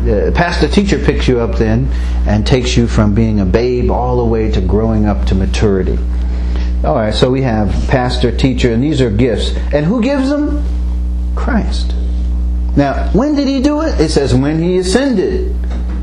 [0.05, 1.87] the pastor teacher picks you up then
[2.27, 5.97] and takes you from being a babe all the way to growing up to maturity.
[6.85, 9.55] All right, so we have pastor, teacher, and these are gifts.
[9.73, 10.64] And who gives them?
[11.37, 11.95] Christ.
[12.77, 14.01] Now, when did he do it?
[14.01, 15.57] It says when he ascended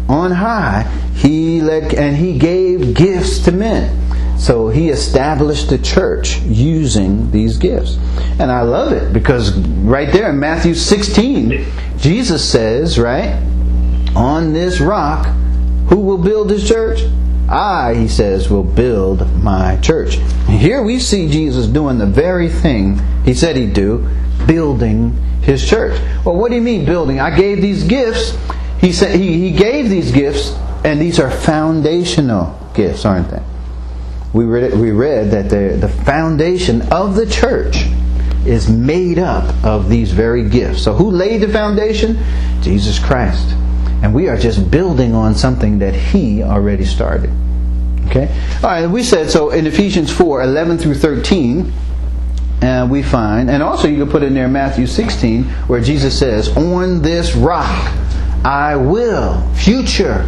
[0.09, 3.99] on high, he led and he gave gifts to men.
[4.39, 7.97] So he established the church using these gifts.
[8.39, 11.65] And I love it because right there in Matthew 16,
[11.97, 13.41] Jesus says, right,
[14.15, 15.27] on this rock,
[15.87, 16.99] who will build his church?
[17.47, 20.15] I, he says, will build my church.
[20.47, 24.09] Here we see Jesus doing the very thing he said he'd do,
[24.47, 25.99] building his church.
[26.25, 27.19] Well, what do you mean building?
[27.19, 28.37] I gave these gifts.
[28.79, 30.51] He said he, he gave these gifts,
[30.83, 33.41] and these are foundational gifts, aren't they?
[34.33, 37.85] we read, we read that the, the foundation of the church
[38.45, 40.83] is made up of these very gifts.
[40.83, 42.17] So, who laid the foundation?
[42.61, 43.47] Jesus Christ.
[44.01, 47.29] And we are just building on something that He already started.
[48.07, 48.27] Okay?
[48.57, 51.71] All right, we said so in Ephesians 4 11 through 13.
[52.63, 56.55] Uh, we find, and also you can put in there Matthew 16, where Jesus says,
[56.55, 57.93] On this rock
[58.45, 60.25] I will, future,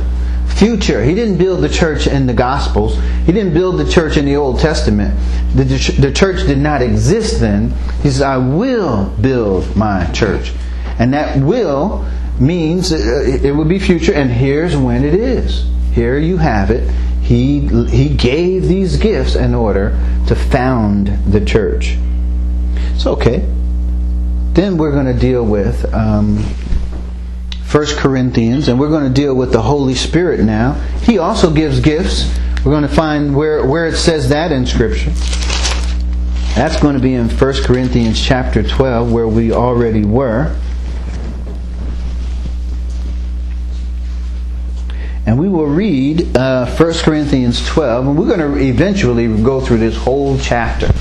[0.47, 1.01] future.
[1.01, 2.97] He didn't build the church in the Gospels.
[3.25, 5.17] He didn't build the church in the Old Testament.
[5.53, 5.63] The,
[5.99, 7.71] the church did not exist then.
[8.01, 10.51] He says, I will build my church.
[10.99, 12.05] And that will
[12.39, 12.97] means uh,
[13.41, 15.69] it would be future, and here's when it is.
[15.93, 16.89] Here you have it.
[17.21, 21.97] He, he gave these gifts in order to found the church.
[22.97, 23.45] So, okay.
[24.53, 26.37] Then we're going to deal with um,
[27.71, 30.73] 1 Corinthians, and we're going to deal with the Holy Spirit now.
[31.01, 32.33] He also gives gifts.
[32.63, 35.11] We're going to find where, where it says that in Scripture.
[36.55, 40.55] That's going to be in 1 Corinthians chapter 12, where we already were.
[45.25, 49.79] And we will read uh, 1 Corinthians 12, and we're going to eventually go through
[49.79, 50.93] this whole chapter.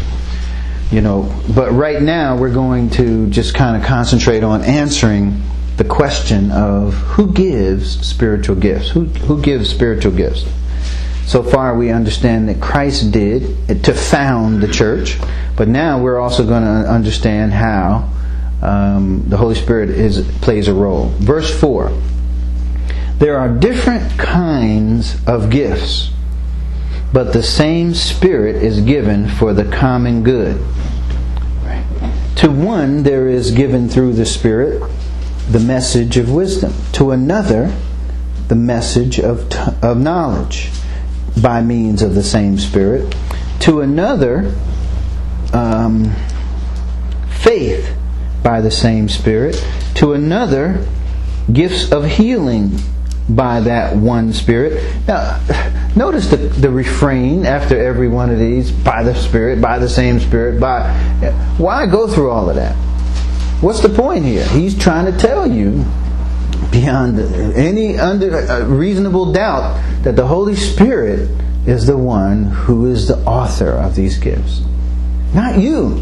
[0.95, 5.43] You know, but right now we're going to just kind of concentrate on answering
[5.77, 8.91] the question of who gives spiritual gifts?
[8.91, 10.45] Who, who gives spiritual gifts?
[11.27, 15.19] So far, we understand that Christ did to found the church,
[15.57, 18.09] but now we're also going to understand how
[18.63, 21.09] um, the Holy Spirit is, plays a role.
[21.19, 21.91] Verse 4
[23.19, 26.13] There are different kinds of gifts,
[27.13, 30.65] but the same Spirit is given for the common good.
[32.37, 34.83] To one, there is given through the Spirit
[35.51, 37.73] the message of wisdom, to another,
[38.49, 40.71] the message of, t- of knowledge
[41.41, 43.15] by means of the same Spirit,
[43.61, 44.55] to another,
[45.53, 46.13] um,
[47.29, 47.97] faith
[48.43, 49.65] by the same Spirit,
[49.95, 50.87] to another,
[51.53, 52.79] gifts of healing
[53.29, 54.83] by that one Spirit.
[55.07, 55.41] Now,
[55.97, 60.21] notice the, the refrain after every one of these by the Spirit, by the same
[60.21, 60.93] Spirit, by.
[61.59, 62.75] Why go through all of that?
[63.61, 64.47] What's the point here?
[64.49, 65.85] He's trying to tell you
[66.71, 67.19] beyond
[67.57, 71.31] any under uh, reasonable doubt that the Holy Spirit
[71.67, 74.63] is the one who is the author of these gifts.
[75.33, 75.95] Not you.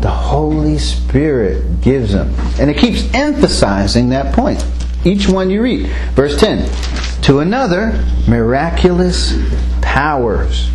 [0.00, 2.34] The Holy Spirit gives them.
[2.58, 4.64] And it keeps emphasizing that point.
[5.04, 5.86] Each one you read.
[6.14, 6.70] Verse 10
[7.22, 9.34] To another, miraculous
[9.82, 10.70] powers.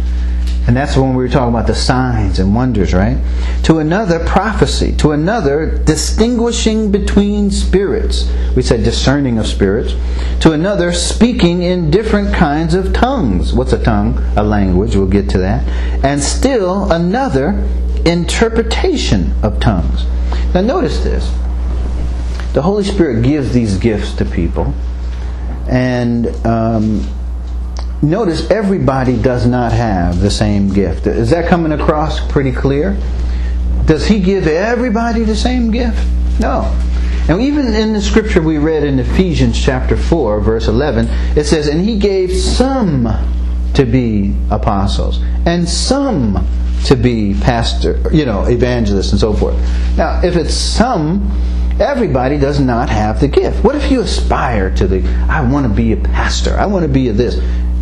[0.68, 3.18] And that's when we were talking about the signs and wonders, right?
[3.64, 4.96] To another, prophecy.
[4.98, 8.32] To another, distinguishing between spirits.
[8.56, 9.96] We said discerning of spirits.
[10.42, 13.52] To another, speaking in different kinds of tongues.
[13.52, 14.20] What's a tongue?
[14.38, 14.96] A language.
[14.96, 15.68] We'll get to that.
[16.06, 17.68] And still another,
[18.06, 20.06] interpretation of tongues.
[20.54, 21.32] Now, notice this.
[22.54, 24.74] The Holy Spirit gives these gifts to people.
[25.68, 27.08] And um,
[28.02, 31.06] notice everybody does not have the same gift.
[31.06, 32.98] Is that coming across pretty clear?
[33.86, 36.06] Does he give everybody the same gift?
[36.40, 36.76] No.
[37.28, 41.68] And even in the scripture we read in Ephesians chapter 4, verse 11, it says,
[41.68, 43.08] And he gave some
[43.76, 46.48] to be apostles, and some
[46.86, 49.56] to be pastor, you know, evangelists and so forth.
[49.96, 51.32] Now, if it's some,
[51.80, 53.64] everybody does not have the gift.
[53.64, 56.90] What if you aspire to the, I want to be a pastor, I want to
[56.90, 57.36] be a this?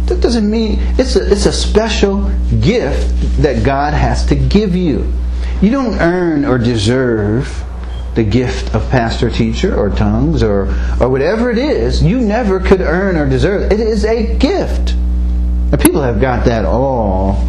[0.07, 2.29] That doesn't mean it's a, it's a special
[2.61, 5.11] gift that God has to give you.
[5.61, 7.63] You don't earn or deserve
[8.15, 10.67] the gift of pastor, teacher, or tongues, or,
[10.99, 12.01] or whatever it is.
[12.01, 13.79] You never could earn or deserve it.
[13.79, 14.95] Is a gift.
[15.71, 17.45] Now, people have got that all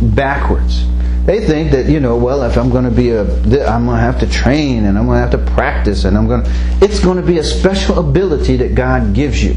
[0.00, 0.86] backwards.
[1.28, 4.02] They think that you know, well, if I'm going to be a, I'm going to
[4.02, 6.50] have to train and I'm going to have to practice and I'm going to.
[6.80, 9.54] It's going to be a special ability that God gives you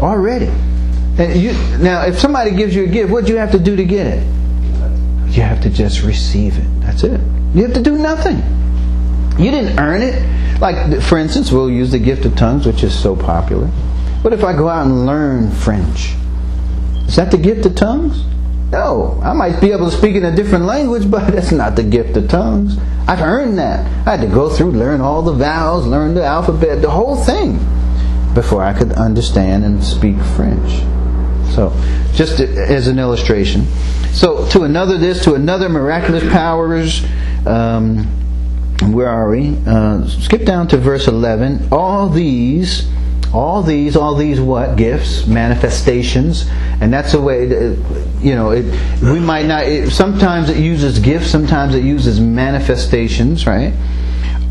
[0.00, 0.46] already.
[1.18, 3.76] And you now, if somebody gives you a gift, what do you have to do
[3.76, 4.26] to get it?
[5.26, 6.80] You have to just receive it.
[6.80, 7.20] That's it.
[7.54, 8.38] You have to do nothing.
[9.38, 10.60] You didn't earn it.
[10.62, 13.66] Like, for instance, we'll use the gift of tongues, which is so popular.
[14.22, 16.14] What if I go out and learn French?
[17.06, 18.24] Is that the gift of tongues?
[18.72, 21.82] No, I might be able to speak in a different language, but that's not the
[21.82, 22.78] gift of tongues.
[23.06, 23.84] I've earned that.
[24.06, 27.58] I had to go through, learn all the vowels, learn the alphabet, the whole thing,
[28.32, 30.70] before I could understand and speak French.
[31.54, 31.70] So,
[32.14, 33.66] just as an illustration.
[34.14, 37.04] So, to another this, to another miraculous powers.
[37.46, 38.06] Um,
[38.90, 39.54] where are we?
[39.66, 41.68] Uh, skip down to verse 11.
[41.70, 42.88] All these
[43.32, 44.76] all these, all these what?
[44.76, 46.48] Gifts, manifestations,
[46.80, 48.64] and that's the way, that, you know, it,
[49.02, 53.72] we might not, it, sometimes it uses gifts, sometimes it uses manifestations, right?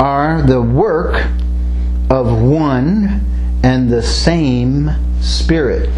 [0.00, 1.26] Are the work
[2.10, 4.90] of one and the same
[5.22, 5.88] Spirit.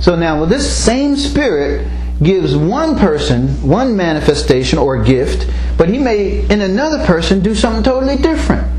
[0.00, 1.86] So now, well, this same Spirit
[2.22, 7.82] gives one person one manifestation or gift, but he may, in another person, do something
[7.82, 8.71] totally different.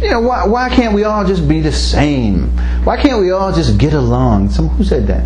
[0.00, 2.48] You know, why, why can't we all just be the same?
[2.84, 4.50] Why can't we all just get along?
[4.50, 5.24] Some, who said that?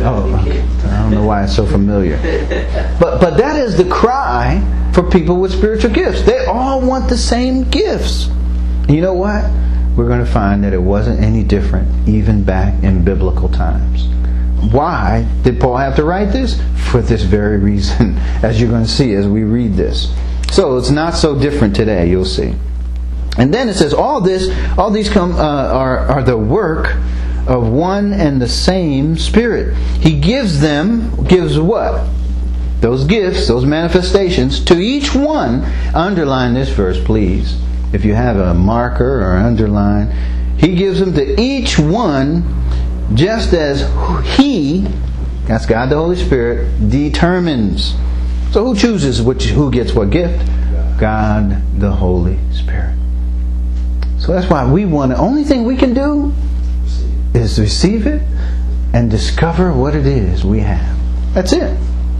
[0.00, 0.62] Oh, okay.
[0.88, 2.16] I don't know why it's so familiar.
[2.98, 4.62] But, but that is the cry
[4.94, 6.22] for people with spiritual gifts.
[6.22, 8.28] They all want the same gifts.
[8.88, 9.44] You know what?
[9.96, 14.06] We're going to find that it wasn't any different even back in biblical times.
[14.72, 16.60] Why did Paul have to write this?
[16.90, 20.14] For this very reason, as you're going to see as we read this.
[20.50, 22.54] So it's not so different today, you'll see.
[23.38, 26.96] And then it says, all this, all these come uh, are are the work
[27.46, 29.76] of one and the same Spirit.
[30.00, 32.08] He gives them, gives what?
[32.80, 35.64] Those gifts, those manifestations to each one.
[35.94, 37.58] Underline this verse, please.
[37.92, 40.10] If you have a marker or underline,
[40.58, 42.44] He gives them to each one
[43.14, 43.82] just as
[44.36, 44.86] He,
[45.46, 47.94] that's God the Holy Spirit, determines.
[48.50, 50.44] So who chooses which, who gets what gift?
[50.98, 52.94] God the Holy Spirit.
[54.26, 56.32] So that's why we want the only thing we can do
[57.32, 58.20] is receive it
[58.92, 60.98] and discover what it is we have.
[61.32, 61.78] That's it.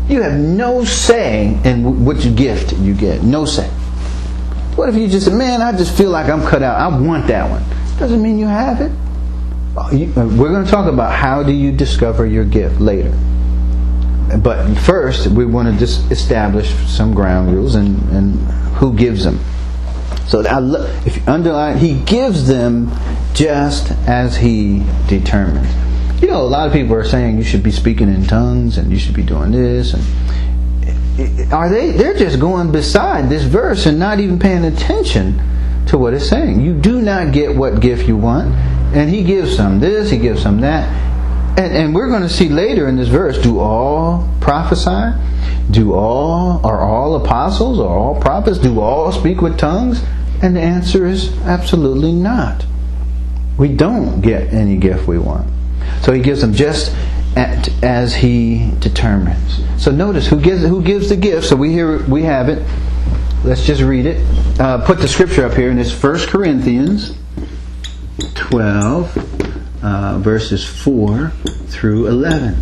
[0.08, 3.24] You have no say in which gift you get.
[3.24, 3.66] No say.
[4.76, 6.78] What if you just say, man, I just feel like I'm cut out.
[6.80, 7.64] I want that one.
[7.98, 8.92] Doesn't mean you have it.
[9.76, 9.88] Uh,
[10.38, 13.10] we're going to talk about how do you discover your gift later.
[14.38, 18.38] But first, we want to just establish some ground rules and, and
[18.76, 19.40] who gives them.
[20.28, 20.42] So
[21.04, 22.90] if you underline, he gives them
[23.34, 25.68] just as he determines.
[26.20, 28.90] You know, a lot of people are saying you should be speaking in tongues and
[28.90, 30.02] you should be doing this and
[31.52, 35.40] are they they're just going beside this verse and not even paying attention
[35.86, 36.60] to what it's saying.
[36.60, 38.52] You do not get what gift you want,
[38.94, 40.88] and he gives some this, he gives some that.
[41.58, 45.16] And, and we're going to see later in this verse, do all prophesy?
[45.70, 48.58] Do all are all apostles or all prophets?
[48.58, 50.02] Do all speak with tongues?
[50.42, 52.64] And the answer is absolutely not.
[53.58, 55.50] We don't get any gift we want.
[56.02, 56.94] So he gives them just
[57.36, 59.60] as he determines.
[59.82, 61.46] So notice who gives who gives the gift.
[61.46, 62.62] So we hear we have it.
[63.44, 64.60] Let's just read it.
[64.60, 67.16] Uh, put the scripture up here, and it's 1 Corinthians
[68.34, 71.30] 12, uh, verses 4
[71.66, 72.56] through 11.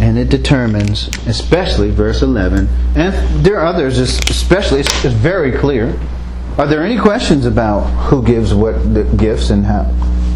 [0.00, 5.98] And it determines, especially verse 11, and there are others, especially, it's very clear.
[6.58, 9.84] Are there any questions about who gives what the gifts and how?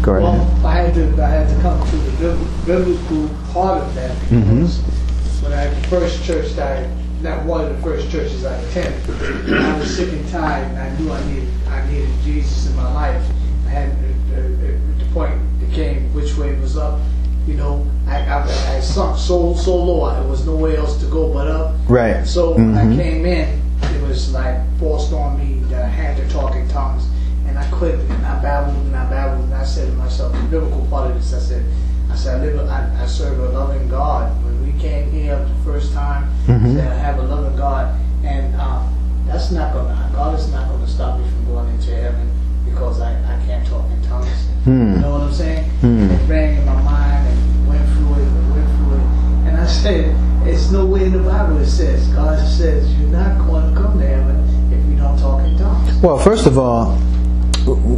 [0.01, 0.65] Go right Well, ahead.
[0.65, 5.43] I had to, I had to come to the biblical part of that Mm-hmm.
[5.43, 6.89] when I, the first church that I,
[7.21, 10.97] not one of the first churches I attended, I was sick and tired and I
[10.99, 13.23] knew I needed, I needed Jesus in my life.
[13.65, 16.99] I had, uh, uh, uh, the point that came, which way was up,
[17.47, 21.31] you know, I, I, I sunk so, so low, there was nowhere else to go
[21.33, 21.75] but up.
[21.87, 22.25] Right.
[22.25, 22.93] So when Mhm.
[22.99, 23.61] I came in,
[23.95, 27.07] it was like forced on me that I had to talk in tongues,
[27.47, 28.09] and I couldn't.
[28.11, 31.15] And I babbled and I babbled, and I said to myself, the biblical part of
[31.17, 31.63] this, I said,
[32.11, 34.31] I said, I, live, a- I, I serve a loving God.
[34.43, 36.65] When we came here the first time, Mhm.
[36.65, 38.81] I said, I have a loving God, and uh,
[39.27, 40.09] that's not gonna.
[40.13, 42.29] God is not gonna stop me from going into heaven
[42.65, 44.27] because I, I can't talk in tongues.
[44.65, 44.93] Hmm.
[44.95, 45.63] You know what I'm saying?
[45.81, 46.11] Hmm.
[46.11, 49.47] It rang in my mind and went through it and went through it.
[49.47, 50.15] And I said,
[50.47, 54.05] it's nowhere in the Bible it says, God says you're not going to come to
[54.05, 56.01] heaven if you don't talk in tongues.
[56.01, 56.97] Well, first of all,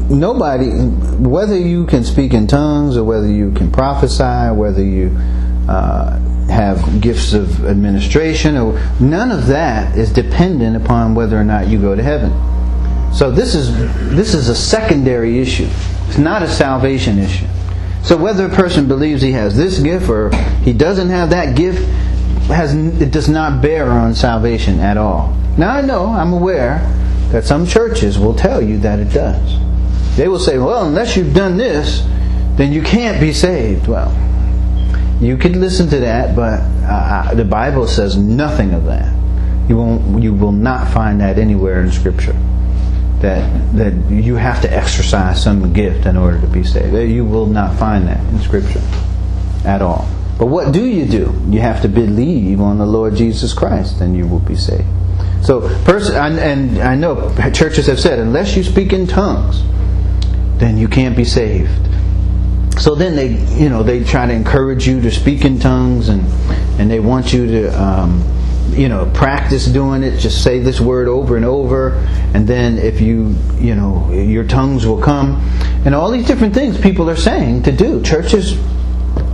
[0.10, 5.16] nobody, whether you can speak in tongues or whether you can prophesy, whether you
[5.70, 11.68] uh, have gifts of administration, or none of that is dependent upon whether or not
[11.68, 12.32] you go to heaven.
[13.14, 13.76] So this is
[14.16, 15.68] this is a secondary issue.
[16.08, 17.46] It's not a salvation issue.
[18.04, 20.32] So whether a person believes he has this gift or
[20.64, 21.88] he doesn't have that gift
[22.48, 25.36] has it does not bear on salvation at all.
[25.58, 26.80] Now I know, I'm aware
[27.32, 29.60] that some churches will tell you that it does.
[30.18, 32.06] They will say, "Well, unless you've done this,
[32.56, 34.12] then you can't be saved." Well,
[35.22, 39.14] you could listen to that, but uh, the Bible says nothing of that.
[39.70, 40.22] You won't.
[40.22, 42.36] You will not find that anywhere in Scripture.
[43.22, 46.94] That that you have to exercise some gift in order to be saved.
[46.94, 48.82] You will not find that in Scripture
[49.64, 50.08] at all.
[50.38, 51.40] But what do you do?
[51.50, 54.88] You have to believe on the Lord Jesus Christ, and you will be saved.
[55.44, 59.62] So, person, and, and I know churches have said, unless you speak in tongues,
[60.60, 61.70] then you can't be saved.
[62.80, 66.24] So then they, you know, they try to encourage you to speak in tongues, and
[66.80, 68.24] and they want you to, um,
[68.70, 70.18] you know, practice doing it.
[70.20, 71.94] Just say this word over and over,
[72.34, 75.42] and then if you, you know, your tongues will come,
[75.86, 78.02] and all these different things people are saying to do.
[78.02, 78.58] Churches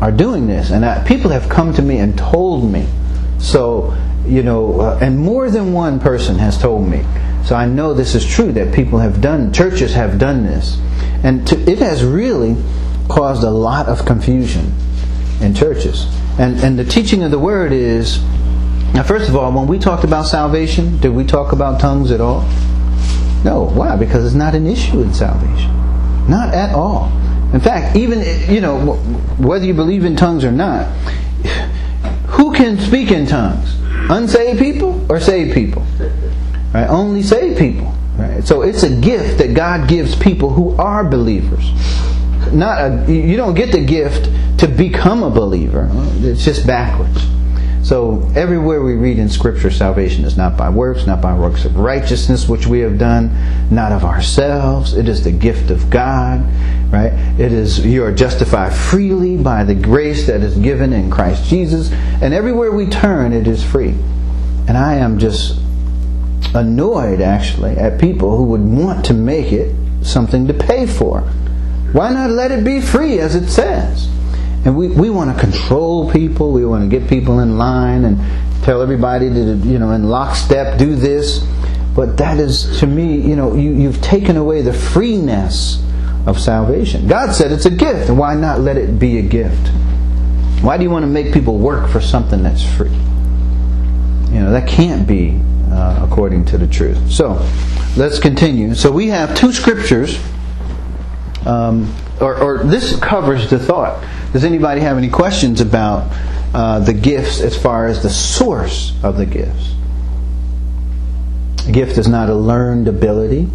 [0.02, 2.88] are doing this, and I, people have come to me and told me.
[3.40, 7.04] So, you know, uh, and more than one person has told me.
[7.46, 10.78] So I know this is true that people have done, churches have done this,
[11.24, 12.58] and to, it has really
[13.08, 14.74] caused a lot of confusion
[15.42, 16.08] in churches.
[16.40, 18.20] And and the teaching of the word is
[18.94, 19.04] now.
[19.04, 22.42] First of all, when we talked about salvation, did we talk about tongues at all?
[23.44, 23.70] No.
[23.74, 23.96] Why?
[23.96, 25.72] Because it's not an issue in salvation.
[26.28, 27.12] Not at all.
[27.54, 28.22] In fact, even
[28.54, 28.96] you know
[29.38, 30.86] whether you believe in tongues or not,
[32.28, 33.76] who can speak in tongues?
[34.10, 35.84] Unsaved people or saved people?
[36.74, 36.88] Right?
[36.88, 37.94] Only saved people.
[38.18, 38.44] Right?
[38.44, 41.72] So it's a gift that God gives people who are believers.
[42.52, 44.30] Not a, you don't get the gift
[44.60, 45.90] to become a believer.
[46.18, 47.26] It's just backwards.
[47.88, 51.78] So everywhere we read in Scripture, salvation is not by works, not by works of
[51.78, 53.32] righteousness which we have done,
[53.74, 54.94] not of ourselves.
[54.94, 56.42] It is the gift of God,
[56.92, 57.14] right?
[57.40, 61.90] It is you are justified freely by the grace that is given in Christ Jesus,
[62.22, 63.96] and everywhere we turn, it is free.
[64.68, 65.58] And I am just
[66.54, 71.22] annoyed actually at people who would want to make it something to pay for.
[71.94, 74.10] Why not let it be free as it says?
[74.66, 76.52] And we, we want to control people.
[76.52, 78.18] We want to get people in line and
[78.64, 81.40] tell everybody to, you know, in lockstep, do this.
[81.96, 85.84] But that is, to me, you know, you, you've taken away the freeness
[86.28, 87.08] of salvation.
[87.08, 88.10] God said it's a gift.
[88.10, 89.70] Why not let it be a gift?
[90.62, 92.90] Why do you want to make people work for something that's free?
[92.90, 95.40] You know, that can't be
[95.72, 97.12] uh, according to the truth.
[97.12, 97.42] So,
[97.96, 98.76] let's continue.
[98.76, 100.20] So, we have two scriptures.
[101.46, 104.04] Um, or, or, this covers the thought.
[104.34, 106.12] Does anybody have any questions about
[106.54, 109.76] uh, the gifts as far as the source of the gifts?
[111.68, 113.48] A gift is not a learned ability.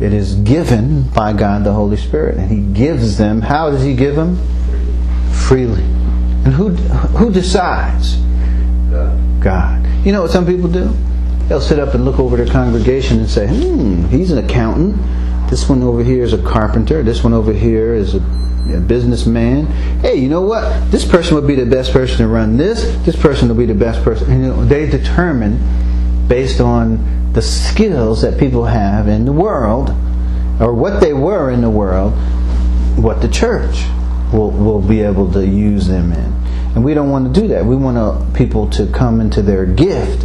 [0.00, 2.38] It is given by God the Holy Spirit.
[2.38, 3.40] And He gives them.
[3.40, 4.36] How does He give them?
[5.32, 5.82] Freely.
[5.82, 8.16] And who, who decides?
[9.40, 9.86] God.
[10.04, 10.92] You know what some people do?
[11.48, 14.96] They'll sit up and look over their congregation and say, hmm, he's an accountant.
[15.52, 17.02] This one over here is a carpenter.
[17.02, 18.20] This one over here is a,
[18.74, 19.66] a, businessman.
[20.00, 20.90] Hey, you know what?
[20.90, 22.84] This person would be the best person to run this.
[23.04, 24.30] This person will be the best person.
[24.30, 25.58] You know, they determine
[26.26, 29.90] based on the skills that people have in the world,
[30.58, 32.14] or what they were in the world,
[32.96, 33.84] what the church
[34.32, 36.32] will, will be able to use them in.
[36.74, 37.66] And we don't want to do that.
[37.66, 40.24] We want to, people to come into their gift.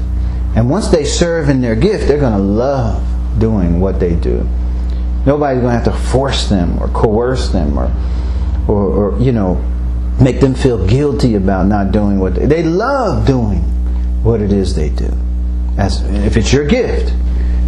[0.56, 3.06] And once they serve in their gift, they're going to love
[3.40, 4.48] doing what they do.
[5.28, 7.92] Nobody's going to have to force them or coerce them or,
[8.70, 9.56] or, or you know,
[10.22, 13.60] make them feel guilty about not doing what they, they love doing
[14.24, 15.12] what it is they do.
[15.78, 17.14] As if it's your gift,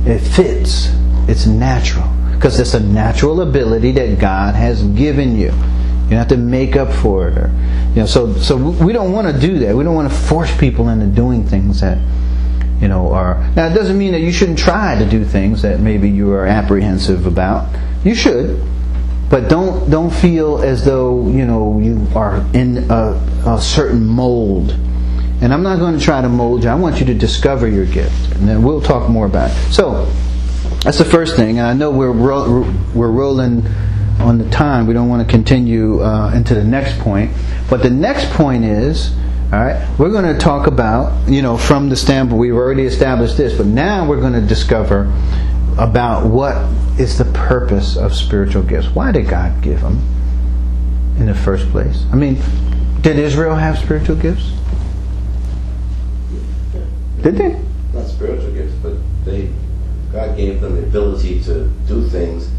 [0.06, 0.90] it fits.
[1.28, 5.48] It's natural because it's a natural ability that God has given you.
[5.52, 7.52] You don't have to make up for it, or
[7.90, 8.06] you know.
[8.06, 9.76] So, so we don't want to do that.
[9.76, 11.98] We don't want to force people into doing things that
[12.82, 13.36] you know are.
[13.56, 16.46] Now, it doesn't mean that you shouldn't try to do things that maybe you are
[16.46, 17.74] apprehensive about.
[18.04, 18.64] You should,
[19.30, 23.14] but don't don't feel as though you know you are in a,
[23.46, 24.72] a certain mold.
[25.42, 26.70] And I'm not going to try to mold you.
[26.70, 29.72] I want you to discover your gift, and then we'll talk more about it.
[29.72, 30.12] So.
[30.84, 31.60] That's the first thing.
[31.60, 33.66] And I know we're ro- we're rolling
[34.20, 34.88] on the time.
[34.88, 37.32] We don't want to continue uh, into the next point.
[37.70, 39.12] But the next point is,
[39.52, 43.36] all right, we're going to talk about, you know, from the standpoint we've already established
[43.36, 45.12] this, but now we're going to discover
[45.80, 46.56] about what
[47.00, 48.90] is the purpose of spiritual gifts.
[48.90, 49.98] Why did God give them
[51.18, 52.06] in the first place?
[52.12, 52.38] I mean,
[53.02, 54.52] did Israel have spiritual gifts?
[57.22, 57.60] Did they?
[57.94, 58.94] Not spiritual gifts, but
[59.26, 59.52] they
[60.12, 62.50] God gave them the ability to do things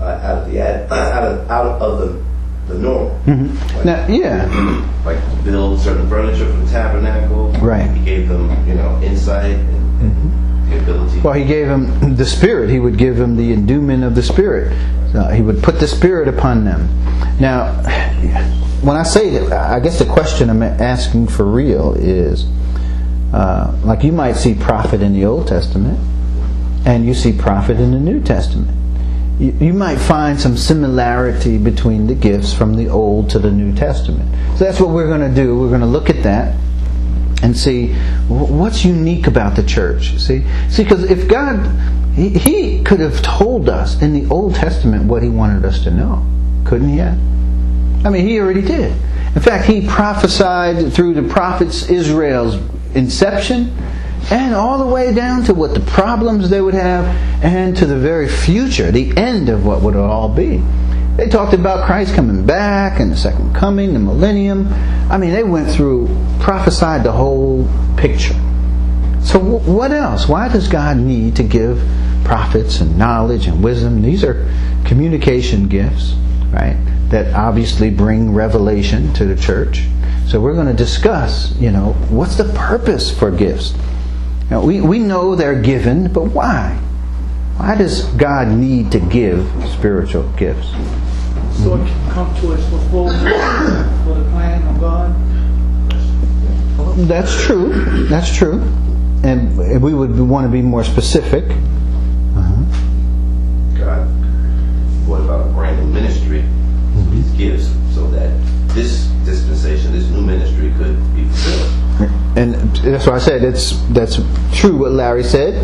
[0.00, 2.31] uh, out of the out of out of the
[2.68, 3.18] the normal.
[3.26, 3.76] Mm-hmm.
[3.76, 7.50] Like, now, yeah, like build certain furniture for the tabernacle.
[7.60, 7.90] Right.
[7.90, 11.20] He gave them, you know, insight and, and the ability.
[11.20, 12.70] Well, he gave them the Spirit.
[12.70, 14.72] He would give them the endowment of the Spirit.
[15.12, 16.88] So he would put the Spirit upon them.
[17.38, 17.72] Now,
[18.82, 22.46] when I say that, I guess the question I'm asking for real is
[23.32, 25.98] uh, like you might see prophet in the Old Testament,
[26.84, 28.76] and you see prophet in the New Testament.
[29.42, 34.32] You, might find some similarity between the gifts from the Old to the New Testament.
[34.56, 35.58] So that's what we're going to do.
[35.58, 36.56] We're going to look at that
[37.42, 37.92] and see
[38.28, 40.16] what's unique about the church.
[40.20, 41.66] See, see, because if God,
[42.14, 45.90] he, he, could have told us in the Old Testament what He wanted us to
[45.90, 46.24] know,
[46.64, 46.98] couldn't He?
[46.98, 47.18] Have?
[48.06, 48.92] I mean, He already did.
[49.34, 52.60] In fact, He prophesied through the prophets Israel's
[52.94, 53.76] inception
[54.30, 57.04] and all the way down to what the problems they would have
[57.44, 60.62] and to the very future, the end of what would it all be.
[61.16, 64.72] They talked about Christ coming back and the second coming, the millennium.
[65.10, 66.08] I mean, they went through,
[66.40, 67.68] prophesied the whole
[67.98, 68.34] picture.
[69.22, 70.26] So, what else?
[70.26, 71.86] Why does God need to give
[72.24, 74.00] prophets and knowledge and wisdom?
[74.00, 74.50] These are
[74.84, 76.14] communication gifts,
[76.50, 76.76] right?
[77.10, 79.84] That obviously bring revelation to the church.
[80.26, 83.74] So, we're going to discuss, you know, what's the purpose for gifts?
[84.52, 86.78] Now, we, we know they're given, but why?
[87.56, 90.68] Why does God need to give spiritual gifts?
[91.62, 93.34] So it can come to its fulfillment
[94.04, 95.16] for the plan of God?
[97.08, 98.04] That's true.
[98.08, 98.60] That's true.
[99.24, 101.44] And we would want to be more specific.
[102.36, 102.62] Uh-huh.
[103.78, 104.06] God,
[105.08, 106.42] what about a brand new ministry?
[107.16, 107.68] His gifts,
[112.36, 114.16] And that's why I said it's that's
[114.58, 115.54] true what Larry said,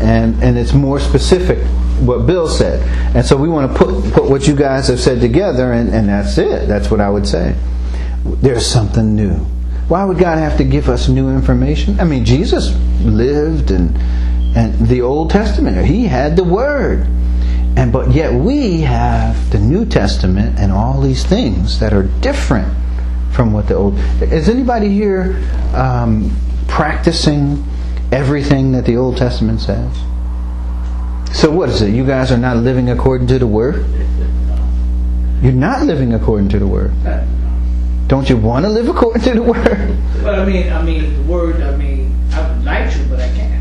[0.00, 1.58] and and it's more specific
[2.00, 2.80] what Bill said.
[3.14, 6.08] And so we want to put put what you guys have said together, and, and
[6.08, 6.68] that's it.
[6.68, 7.54] That's what I would say.
[8.24, 9.34] There's something new.
[9.88, 12.00] Why would God have to give us new information?
[12.00, 13.96] I mean, Jesus lived and
[14.56, 15.84] and the Old Testament.
[15.86, 17.06] He had the Word.
[17.76, 22.72] And but yet we have the New Testament and all these things that are different
[23.36, 23.98] from what the old.
[24.22, 25.36] Is anybody here
[25.74, 26.34] um,
[26.66, 27.62] practicing
[28.10, 29.94] everything that the Old Testament says?
[31.36, 31.90] So what is it?
[31.90, 33.84] You guys are not living according to the Word.
[35.42, 36.92] You're not living according to the Word.
[38.08, 39.98] Don't you want to live according to the Word?
[40.22, 43.28] Well, I mean, I mean, the word, I mean, I would like to, but I
[43.28, 43.55] can't.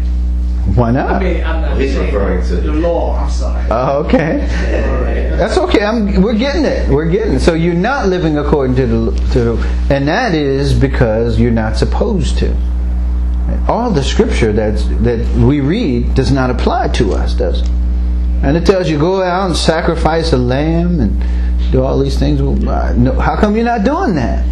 [0.74, 1.10] Why not?
[1.12, 3.20] I mean, I'm not He's referring to- the law.
[3.24, 3.66] I'm sorry.
[3.70, 4.48] Oh, okay.
[5.38, 5.84] That's okay.
[5.84, 6.90] I'm, we're getting it.
[6.90, 7.40] We're getting it.
[7.42, 9.58] So you're not living according to the, to
[9.94, 12.56] and that is because you're not supposed to.
[13.68, 17.70] All the scripture that's, that we read does not apply to us, does it?
[18.44, 22.42] And it tells you go out and sacrifice a lamb and do all these things.
[22.42, 24.46] Well, uh, no, how come you're not doing that?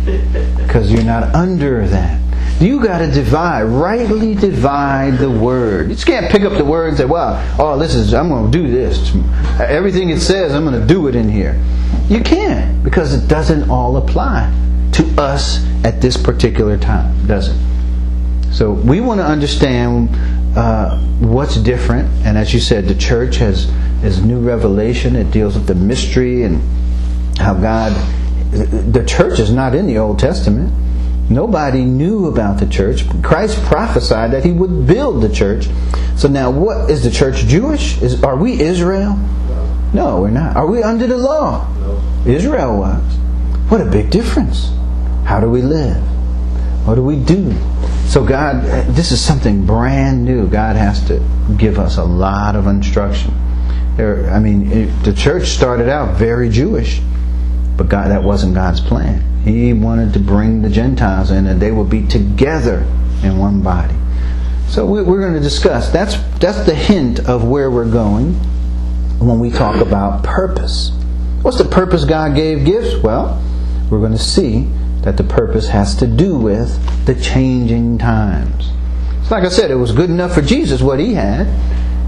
[0.57, 2.19] Because you're not under that.
[2.59, 5.89] You got to divide, rightly divide the word.
[5.89, 8.51] You just can't pick up the word and say, "Well, oh, this is I'm going
[8.51, 9.15] to do this.
[9.59, 11.61] Everything it says, I'm going to do it in here."
[12.07, 14.53] You can't because it doesn't all apply
[14.93, 18.53] to us at this particular time, does it?
[18.53, 20.09] So we want to understand
[20.55, 23.69] uh, what's different, and as you said, the church has
[24.03, 25.15] is new revelation.
[25.15, 26.61] It deals with the mystery and
[27.37, 27.91] how God.
[28.51, 30.71] The church is not in the Old Testament.
[31.29, 33.05] Nobody knew about the church.
[33.21, 35.67] Christ prophesied that he would build the church.
[36.15, 38.01] So now what is the church Jewish?
[38.01, 39.17] Is are we Israel?
[39.93, 40.55] No, we're not.
[40.55, 41.67] Are we under the law?
[42.25, 43.01] Israel was.
[43.69, 44.71] What a big difference.
[45.25, 46.01] How do we live?
[46.85, 47.53] What do we do?
[48.07, 50.47] So God, this is something brand new.
[50.47, 51.25] God has to
[51.57, 53.33] give us a lot of instruction.
[53.95, 56.99] There, I mean, it, the church started out very Jewish,
[57.77, 59.43] but God, that wasn't God's plan.
[59.43, 62.85] He wanted to bring the Gentiles in, and they would be together
[63.23, 63.95] in one body.
[64.69, 65.89] So we, we're going to discuss.
[65.89, 68.33] That's that's the hint of where we're going
[69.19, 70.91] when we talk about purpose.
[71.41, 72.95] What's the purpose God gave gifts?
[73.03, 73.41] Well,
[73.89, 74.69] we're going to see
[75.01, 78.71] that the purpose has to do with the changing times.
[79.21, 81.47] It's like I said, it was good enough for Jesus what he had.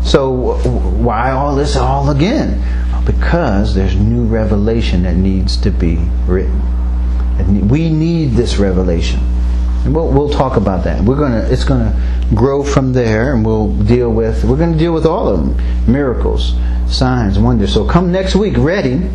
[0.06, 2.62] So why all this all again?
[3.06, 6.60] Because there's new revelation that needs to be written.
[7.40, 9.20] And we need this revelation.
[9.84, 11.04] And we'll, we'll talk about that.
[11.04, 11.94] We're gonna it's gonna
[12.34, 15.92] grow from there and we'll deal with we're gonna deal with all of them.
[15.92, 16.56] Miracles,
[16.88, 17.74] signs, wonders.
[17.74, 19.10] So come next week ready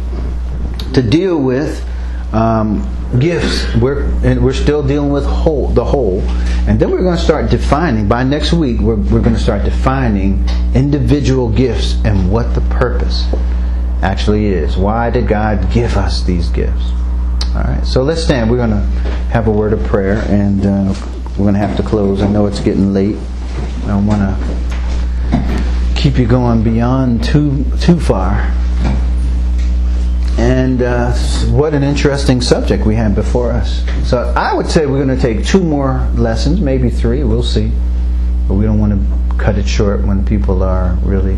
[0.94, 1.84] to deal with
[2.32, 2.86] um,
[3.18, 3.74] gifts.
[3.76, 6.20] We're and we're still dealing with whole the whole,
[6.68, 8.08] and then we're going to start defining.
[8.08, 13.26] By next week, we're we're going to start defining individual gifts and what the purpose
[14.02, 14.76] actually is.
[14.76, 16.90] Why did God give us these gifts?
[17.54, 17.84] All right.
[17.84, 18.50] So let's stand.
[18.50, 18.86] We're going to
[19.32, 20.94] have a word of prayer, and uh,
[21.30, 22.22] we're going to have to close.
[22.22, 23.16] I know it's getting late.
[23.84, 28.52] I don't want to keep you going beyond too too far.
[30.38, 31.12] And uh,
[31.50, 33.84] what an interesting subject we have before us.
[34.08, 37.70] So I would say we're going to take two more lessons, maybe three, we'll see.
[38.48, 41.36] But we don't want to cut it short when people are really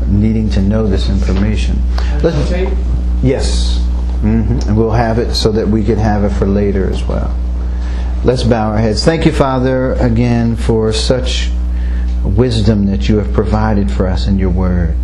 [0.00, 1.78] uh, needing to know this information.
[2.22, 2.50] Let's,
[3.22, 3.78] yes.
[4.20, 7.34] hmm And we'll have it so that we can have it for later as well.
[8.24, 9.04] Let's bow our heads.
[9.04, 11.50] Thank you, Father, again for such
[12.24, 14.94] wisdom that you have provided for us in your word.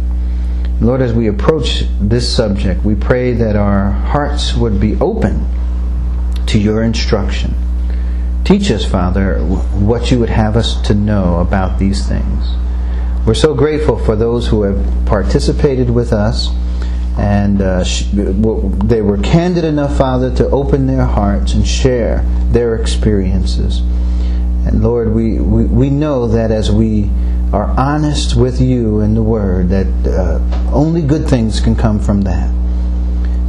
[0.81, 5.47] Lord, as we approach this subject, we pray that our hearts would be open
[6.49, 7.55] to your instruction.
[8.45, 12.51] Teach us, Father, what you would have us to know about these things.
[13.27, 16.49] We're so grateful for those who have participated with us,
[17.19, 17.83] and uh,
[18.85, 22.23] they were candid enough, Father, to open their hearts and share
[22.53, 23.81] their experiences.
[23.81, 27.11] And Lord, we, we, we know that as we
[27.53, 30.39] are honest with you and the Word, that uh,
[30.73, 32.49] only good things can come from that.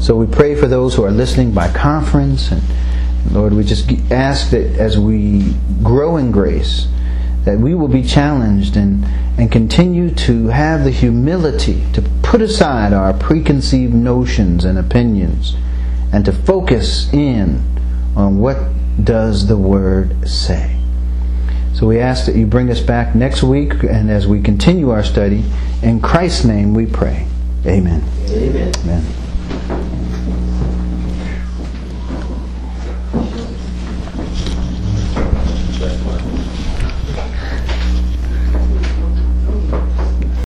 [0.02, 2.64] So we pray for those who are listening by conference, and
[3.32, 5.54] Lord, we just ask that as we
[5.84, 6.88] grow in grace,
[7.48, 9.06] that we will be challenged and,
[9.40, 15.56] and continue to have the humility to put aside our preconceived notions and opinions
[16.12, 17.64] and to focus in
[18.18, 18.58] on what
[19.02, 20.78] does the Word say.
[21.74, 25.04] So we ask that you bring us back next week and as we continue our
[25.04, 25.46] study,
[25.82, 27.28] in Christ's name we pray.
[27.66, 28.04] Amen.
[28.30, 28.74] Amen.
[28.84, 29.27] Amen.